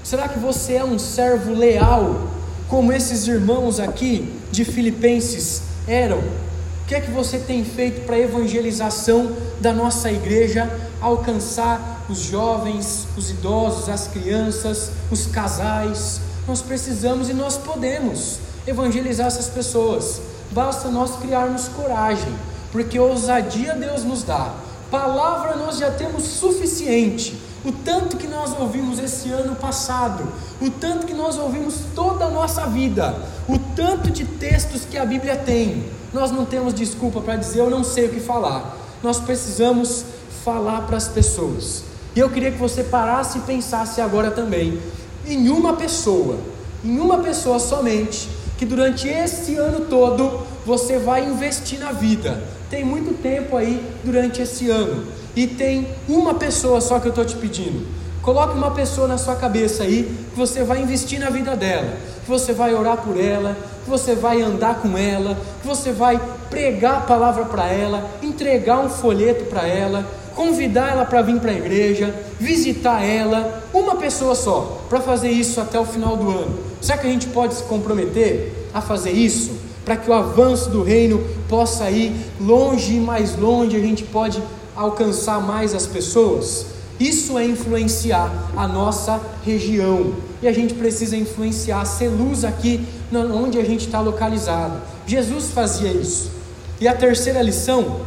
Será 0.04 0.28
que 0.28 0.40
você 0.40 0.74
é 0.76 0.84
um 0.84 0.98
servo 0.98 1.54
leal, 1.54 2.28
como 2.68 2.92
esses 2.92 3.28
irmãos 3.28 3.80
aqui 3.80 4.34
de 4.52 4.66
Filipenses 4.66 5.62
eram? 5.88 6.18
O 6.18 6.86
que 6.88 6.96
é 6.96 7.02
que 7.02 7.12
você 7.12 7.38
tem 7.38 7.64
feito 7.64 8.06
para 8.06 8.16
a 8.16 8.20
evangelização 8.20 9.32
da 9.60 9.72
nossa 9.72 10.12
igreja 10.12 10.70
alcançar 11.00 12.06
os 12.10 12.20
jovens, 12.20 13.08
os 13.16 13.30
idosos, 13.30 13.88
as 13.88 14.08
crianças, 14.08 14.92
os 15.12 15.28
casais? 15.28 16.20
Nós 16.48 16.62
precisamos 16.62 17.30
e 17.30 17.34
nós 17.34 17.58
podemos 17.58 18.40
evangelizar 18.66 19.28
essas 19.28 19.48
pessoas. 19.48 20.20
Basta 20.52 20.90
nós 20.90 21.16
criarmos 21.18 21.68
coragem, 21.68 22.34
porque 22.72 23.00
ousadia 23.00 23.76
Deus 23.76 24.04
nos 24.04 24.24
dá. 24.24 24.54
Palavra 24.90 25.56
nós 25.56 25.78
já 25.78 25.92
temos 25.92 26.24
suficiente 26.24 27.40
o 27.64 27.72
tanto 27.72 28.18
que 28.18 28.28
nós 28.28 28.60
ouvimos 28.60 28.98
esse 28.98 29.30
ano 29.30 29.56
passado, 29.56 30.28
o 30.60 30.70
tanto 30.70 31.06
que 31.06 31.14
nós 31.14 31.38
ouvimos 31.38 31.76
toda 31.94 32.26
a 32.26 32.30
nossa 32.30 32.66
vida, 32.66 33.16
o 33.48 33.58
tanto 33.76 34.10
de 34.10 34.26
textos 34.26 34.84
que 34.84 34.98
a 34.98 35.06
Bíblia 35.06 35.36
tem, 35.36 35.86
nós 36.14 36.32
não 36.32 36.44
temos 36.44 36.74
desculpa 36.74 37.22
para 37.22 37.36
dizer 37.36 37.60
eu 37.60 37.70
não 37.70 37.84
sei 37.84 38.08
o 38.08 38.10
que 38.10 38.20
falar. 38.20 38.78
Nós 39.04 39.20
precisamos 39.20 40.04
falar 40.44 40.82
para 40.82 40.98
as 40.98 41.08
pessoas. 41.08 41.84
E 42.16 42.20
eu 42.20 42.30
queria 42.30 42.52
que 42.52 42.58
você 42.58 42.84
parasse 42.84 43.38
e 43.38 43.42
pensasse 43.42 44.02
agora 44.02 44.32
também 44.32 44.80
em 45.26 45.50
uma 45.50 45.74
pessoa, 45.74 46.38
em 46.84 47.00
uma 47.00 47.20
pessoa 47.20 47.60
somente, 47.60 48.28
que 48.58 48.66
durante 48.66 49.08
esse 49.08 49.56
ano 49.56 49.86
todo 49.86 50.42
você 50.66 50.98
vai 50.98 51.24
investir 51.26 51.80
na 51.80 51.92
vida. 51.92 52.44
Tem 52.70 52.84
muito 52.84 53.22
tempo 53.22 53.56
aí 53.56 53.86
durante 54.04 54.42
esse 54.42 54.70
ano 54.70 55.21
e 55.36 55.48
tem 55.48 55.88
uma 56.08 56.34
pessoa 56.34 56.82
só 56.82 57.00
que 57.00 57.08
eu 57.08 57.12
estou 57.12 57.26
te 57.26 57.36
pedindo. 57.36 57.86
Coloque 58.22 58.56
uma 58.56 58.72
pessoa 58.72 59.08
na 59.08 59.18
sua 59.18 59.36
cabeça 59.36 59.84
aí 59.84 60.04
que 60.32 60.38
você 60.38 60.64
vai 60.64 60.82
investir 60.82 61.20
na 61.20 61.30
vida 61.30 61.56
dela, 61.56 61.98
que 62.24 62.30
você 62.30 62.54
vai 62.54 62.74
orar 62.74 62.98
por 62.98 63.20
ela, 63.20 63.58
que 63.84 63.90
você 63.90 64.14
vai 64.14 64.42
andar 64.42 64.76
com 64.76 64.96
ela, 64.96 65.36
que 65.60 65.68
você 65.68 65.92
vai 65.92 66.22
pregar 66.50 66.98
a 66.98 67.02
palavra 67.02 67.46
para 67.46 67.68
ela, 67.68 68.12
entregar 68.22 68.80
um 68.80 68.90
folheto 68.90 69.46
para 69.46 69.68
ela, 69.68 70.06
convidar 70.36 70.92
ela 70.92 71.04
para 71.04 71.24
vir 71.24 71.40
para 71.40 71.52
a 71.52 71.56
igreja, 71.56 72.14
visitar 72.40 73.04
ela, 73.04 73.64
uma 73.74 73.96
pessoa 73.96 74.36
só, 74.36 74.84
para 74.88 75.02
fazer 75.02 75.30
isso 75.30 75.60
até 75.60 75.80
o 75.80 75.86
final 75.86 76.16
do 76.16 76.30
ano. 76.30 76.60
Será 76.80 77.00
que 77.00 77.08
a 77.08 77.10
gente 77.10 77.28
pode 77.28 77.56
se 77.56 77.64
comprometer 77.64 78.70
a 78.72 78.82
fazer 78.82 79.12
isso? 79.12 79.52
Para 79.84 79.98
que 79.98 80.10
o 80.12 80.14
avanço 80.14 80.70
do 80.70 80.84
reino 80.84 81.24
possa 81.50 81.90
ir 81.90 82.16
longe 82.40 82.98
e 82.98 83.00
mais 83.00 83.36
longe, 83.36 83.76
a 83.76 83.80
gente 83.80 84.04
pode 84.04 84.42
alcançar 84.76 85.42
mais 85.42 85.74
as 85.74 85.86
pessoas, 85.86 86.66
isso 87.00 87.38
é 87.38 87.46
influenciar 87.46 88.32
a 88.56 88.68
nossa 88.68 89.20
região. 89.44 90.14
E 90.42 90.48
a 90.48 90.54
gente 90.54 90.74
precisa 90.74 91.18
influenciar, 91.18 91.86
ser 91.86 92.10
luz 92.10 92.44
aqui 92.44 92.86
onde 93.12 93.60
a 93.60 93.64
gente 93.64 93.88
está 93.88 94.00
localizado. 94.00 94.80
Jesus 95.06 95.50
fazia 95.52 95.92
isso. 95.92 96.32
E 96.80 96.88
a 96.88 96.96
terceira 96.96 97.42
lição 97.42 98.02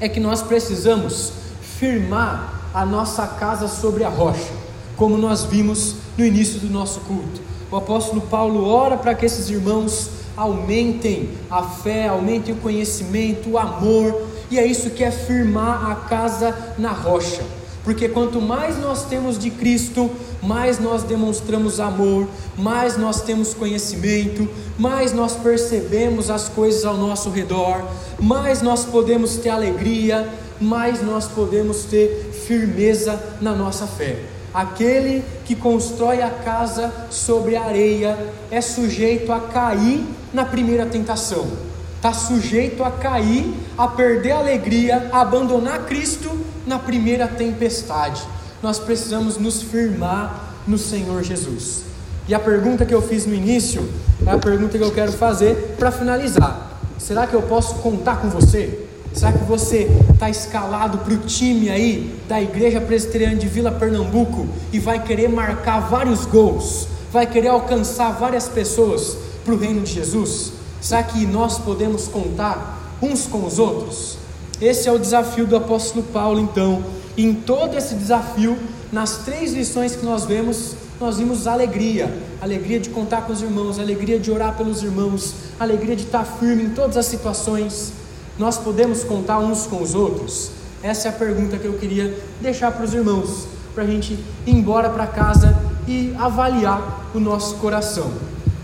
é 0.00 0.08
que 0.08 0.20
nós 0.20 0.42
precisamos 0.42 1.32
firmar 1.78 2.70
a 2.72 2.84
nossa 2.86 3.26
casa 3.26 3.68
sobre 3.68 4.04
a 4.04 4.08
rocha, 4.08 4.52
como 4.96 5.16
nós 5.16 5.44
vimos 5.44 5.96
no 6.16 6.24
início 6.24 6.60
do 6.60 6.70
nosso 6.70 7.00
culto. 7.00 7.40
O 7.70 7.76
apóstolo 7.76 8.20
Paulo 8.22 8.66
ora 8.68 8.96
para 8.96 9.14
que 9.14 9.26
esses 9.26 9.50
irmãos 9.50 10.10
aumentem 10.36 11.30
a 11.50 11.62
fé, 11.62 12.08
aumentem 12.08 12.54
o 12.54 12.58
conhecimento, 12.58 13.50
o 13.50 13.58
amor, 13.58 14.22
e 14.50 14.58
é 14.58 14.66
isso 14.66 14.90
que 14.90 15.04
é 15.04 15.10
firmar 15.10 15.90
a 15.90 15.94
casa 15.94 16.74
na 16.78 16.92
rocha. 16.92 17.42
Porque 17.84 18.08
quanto 18.08 18.40
mais 18.40 18.78
nós 18.78 19.04
temos 19.06 19.38
de 19.38 19.50
Cristo, 19.50 20.10
mais 20.42 20.78
nós 20.78 21.02
demonstramos 21.02 21.80
amor, 21.80 22.28
mais 22.56 22.96
nós 22.96 23.22
temos 23.22 23.54
conhecimento, 23.54 24.48
mais 24.78 25.12
nós 25.12 25.36
percebemos 25.36 26.30
as 26.30 26.48
coisas 26.48 26.84
ao 26.84 26.96
nosso 26.96 27.30
redor, 27.30 27.82
mais 28.20 28.60
nós 28.60 28.84
podemos 28.84 29.36
ter 29.36 29.48
alegria, 29.48 30.28
mais 30.60 31.02
nós 31.02 31.28
podemos 31.28 31.84
ter 31.84 32.30
firmeza 32.46 33.18
na 33.40 33.52
nossa 33.52 33.86
fé. 33.86 34.18
Aquele 34.52 35.22
que 35.44 35.54
constrói 35.54 36.22
a 36.22 36.30
casa 36.30 36.92
sobre 37.10 37.56
a 37.56 37.64
areia 37.64 38.18
é 38.50 38.60
sujeito 38.60 39.32
a 39.32 39.40
cair 39.40 40.04
na 40.32 40.44
primeira 40.44 40.84
tentação 40.84 41.67
está 41.98 42.12
sujeito 42.12 42.84
a 42.84 42.92
cair, 42.92 43.52
a 43.76 43.88
perder 43.88 44.30
a 44.30 44.38
alegria, 44.38 45.10
a 45.12 45.20
abandonar 45.20 45.84
Cristo 45.84 46.30
na 46.64 46.78
primeira 46.78 47.26
tempestade. 47.26 48.22
Nós 48.62 48.78
precisamos 48.78 49.36
nos 49.36 49.62
firmar 49.62 50.54
no 50.66 50.78
Senhor 50.78 51.22
Jesus. 51.24 51.82
E 52.28 52.34
a 52.34 52.38
pergunta 52.38 52.86
que 52.86 52.94
eu 52.94 53.02
fiz 53.02 53.26
no 53.26 53.34
início 53.34 53.88
é 54.24 54.30
a 54.30 54.38
pergunta 54.38 54.78
que 54.78 54.84
eu 54.84 54.92
quero 54.92 55.12
fazer 55.12 55.74
para 55.76 55.90
finalizar. 55.90 56.80
Será 56.98 57.26
que 57.26 57.34
eu 57.34 57.42
posso 57.42 57.76
contar 57.76 58.20
com 58.20 58.28
você? 58.28 58.86
Será 59.12 59.32
que 59.32 59.44
você 59.44 59.88
está 60.12 60.30
escalado 60.30 60.98
para 60.98 61.14
o 61.14 61.18
time 61.18 61.68
aí 61.68 62.14
da 62.28 62.40
Igreja 62.40 62.80
Presbiteriana 62.80 63.36
de 63.36 63.48
Vila 63.48 63.72
Pernambuco 63.72 64.46
e 64.72 64.78
vai 64.78 65.02
querer 65.02 65.28
marcar 65.28 65.80
vários 65.80 66.26
gols, 66.26 66.86
vai 67.10 67.26
querer 67.26 67.48
alcançar 67.48 68.12
várias 68.12 68.46
pessoas 68.46 69.16
para 69.44 69.54
o 69.54 69.58
reino 69.58 69.80
de 69.80 69.94
Jesus? 69.94 70.57
Será 70.80 71.02
que 71.02 71.26
nós 71.26 71.58
podemos 71.58 72.06
contar 72.08 72.96
uns 73.02 73.26
com 73.26 73.44
os 73.44 73.58
outros? 73.58 74.18
Esse 74.60 74.88
é 74.88 74.92
o 74.92 74.98
desafio 74.98 75.46
do 75.46 75.56
apóstolo 75.56 76.04
Paulo, 76.04 76.40
então. 76.40 76.82
E 77.16 77.24
em 77.24 77.34
todo 77.34 77.76
esse 77.76 77.94
desafio, 77.94 78.56
nas 78.92 79.18
três 79.18 79.52
lições 79.52 79.96
que 79.96 80.04
nós 80.04 80.24
vemos, 80.24 80.74
nós 81.00 81.18
vimos 81.18 81.46
alegria, 81.46 82.12
alegria 82.40 82.80
de 82.80 82.90
contar 82.90 83.22
com 83.22 83.32
os 83.32 83.42
irmãos, 83.42 83.78
alegria 83.78 84.18
de 84.18 84.30
orar 84.30 84.56
pelos 84.56 84.82
irmãos, 84.82 85.34
alegria 85.58 85.94
de 85.94 86.04
estar 86.04 86.24
firme 86.24 86.64
em 86.64 86.70
todas 86.70 86.96
as 86.96 87.06
situações. 87.06 87.92
Nós 88.38 88.56
podemos 88.56 89.04
contar 89.04 89.38
uns 89.38 89.66
com 89.66 89.82
os 89.82 89.94
outros? 89.94 90.50
Essa 90.82 91.08
é 91.08 91.10
a 91.10 91.14
pergunta 91.14 91.56
que 91.56 91.66
eu 91.66 91.74
queria 91.74 92.16
deixar 92.40 92.70
para 92.70 92.84
os 92.84 92.94
irmãos, 92.94 93.46
para 93.74 93.82
a 93.82 93.86
gente 93.86 94.12
ir 94.46 94.52
embora 94.52 94.88
para 94.90 95.06
casa 95.06 95.56
e 95.88 96.14
avaliar 96.18 97.10
o 97.14 97.20
nosso 97.20 97.56
coração. 97.56 98.12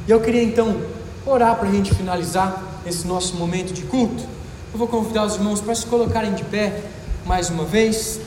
E 0.07 0.11
eu 0.11 0.21
queria 0.21 0.43
então 0.43 0.77
orar 1.27 1.57
para 1.57 1.69
a 1.69 1.73
gente 1.73 1.95
finalizar 1.95 2.63
esse 2.87 3.07
nosso 3.07 3.37
momento 3.37 3.73
de 3.73 3.83
culto. 3.83 4.23
Eu 4.73 4.79
vou 4.79 4.89
convidar 4.89 5.25
os 5.25 5.37
irmãos 5.37 5.61
para 5.61 5.75
se 5.75 5.87
colocarem 5.87 6.35
de 6.35 6.45
pé 6.45 6.83
mais 7.25 7.49
uma 7.49 7.65
vez. 7.65 8.21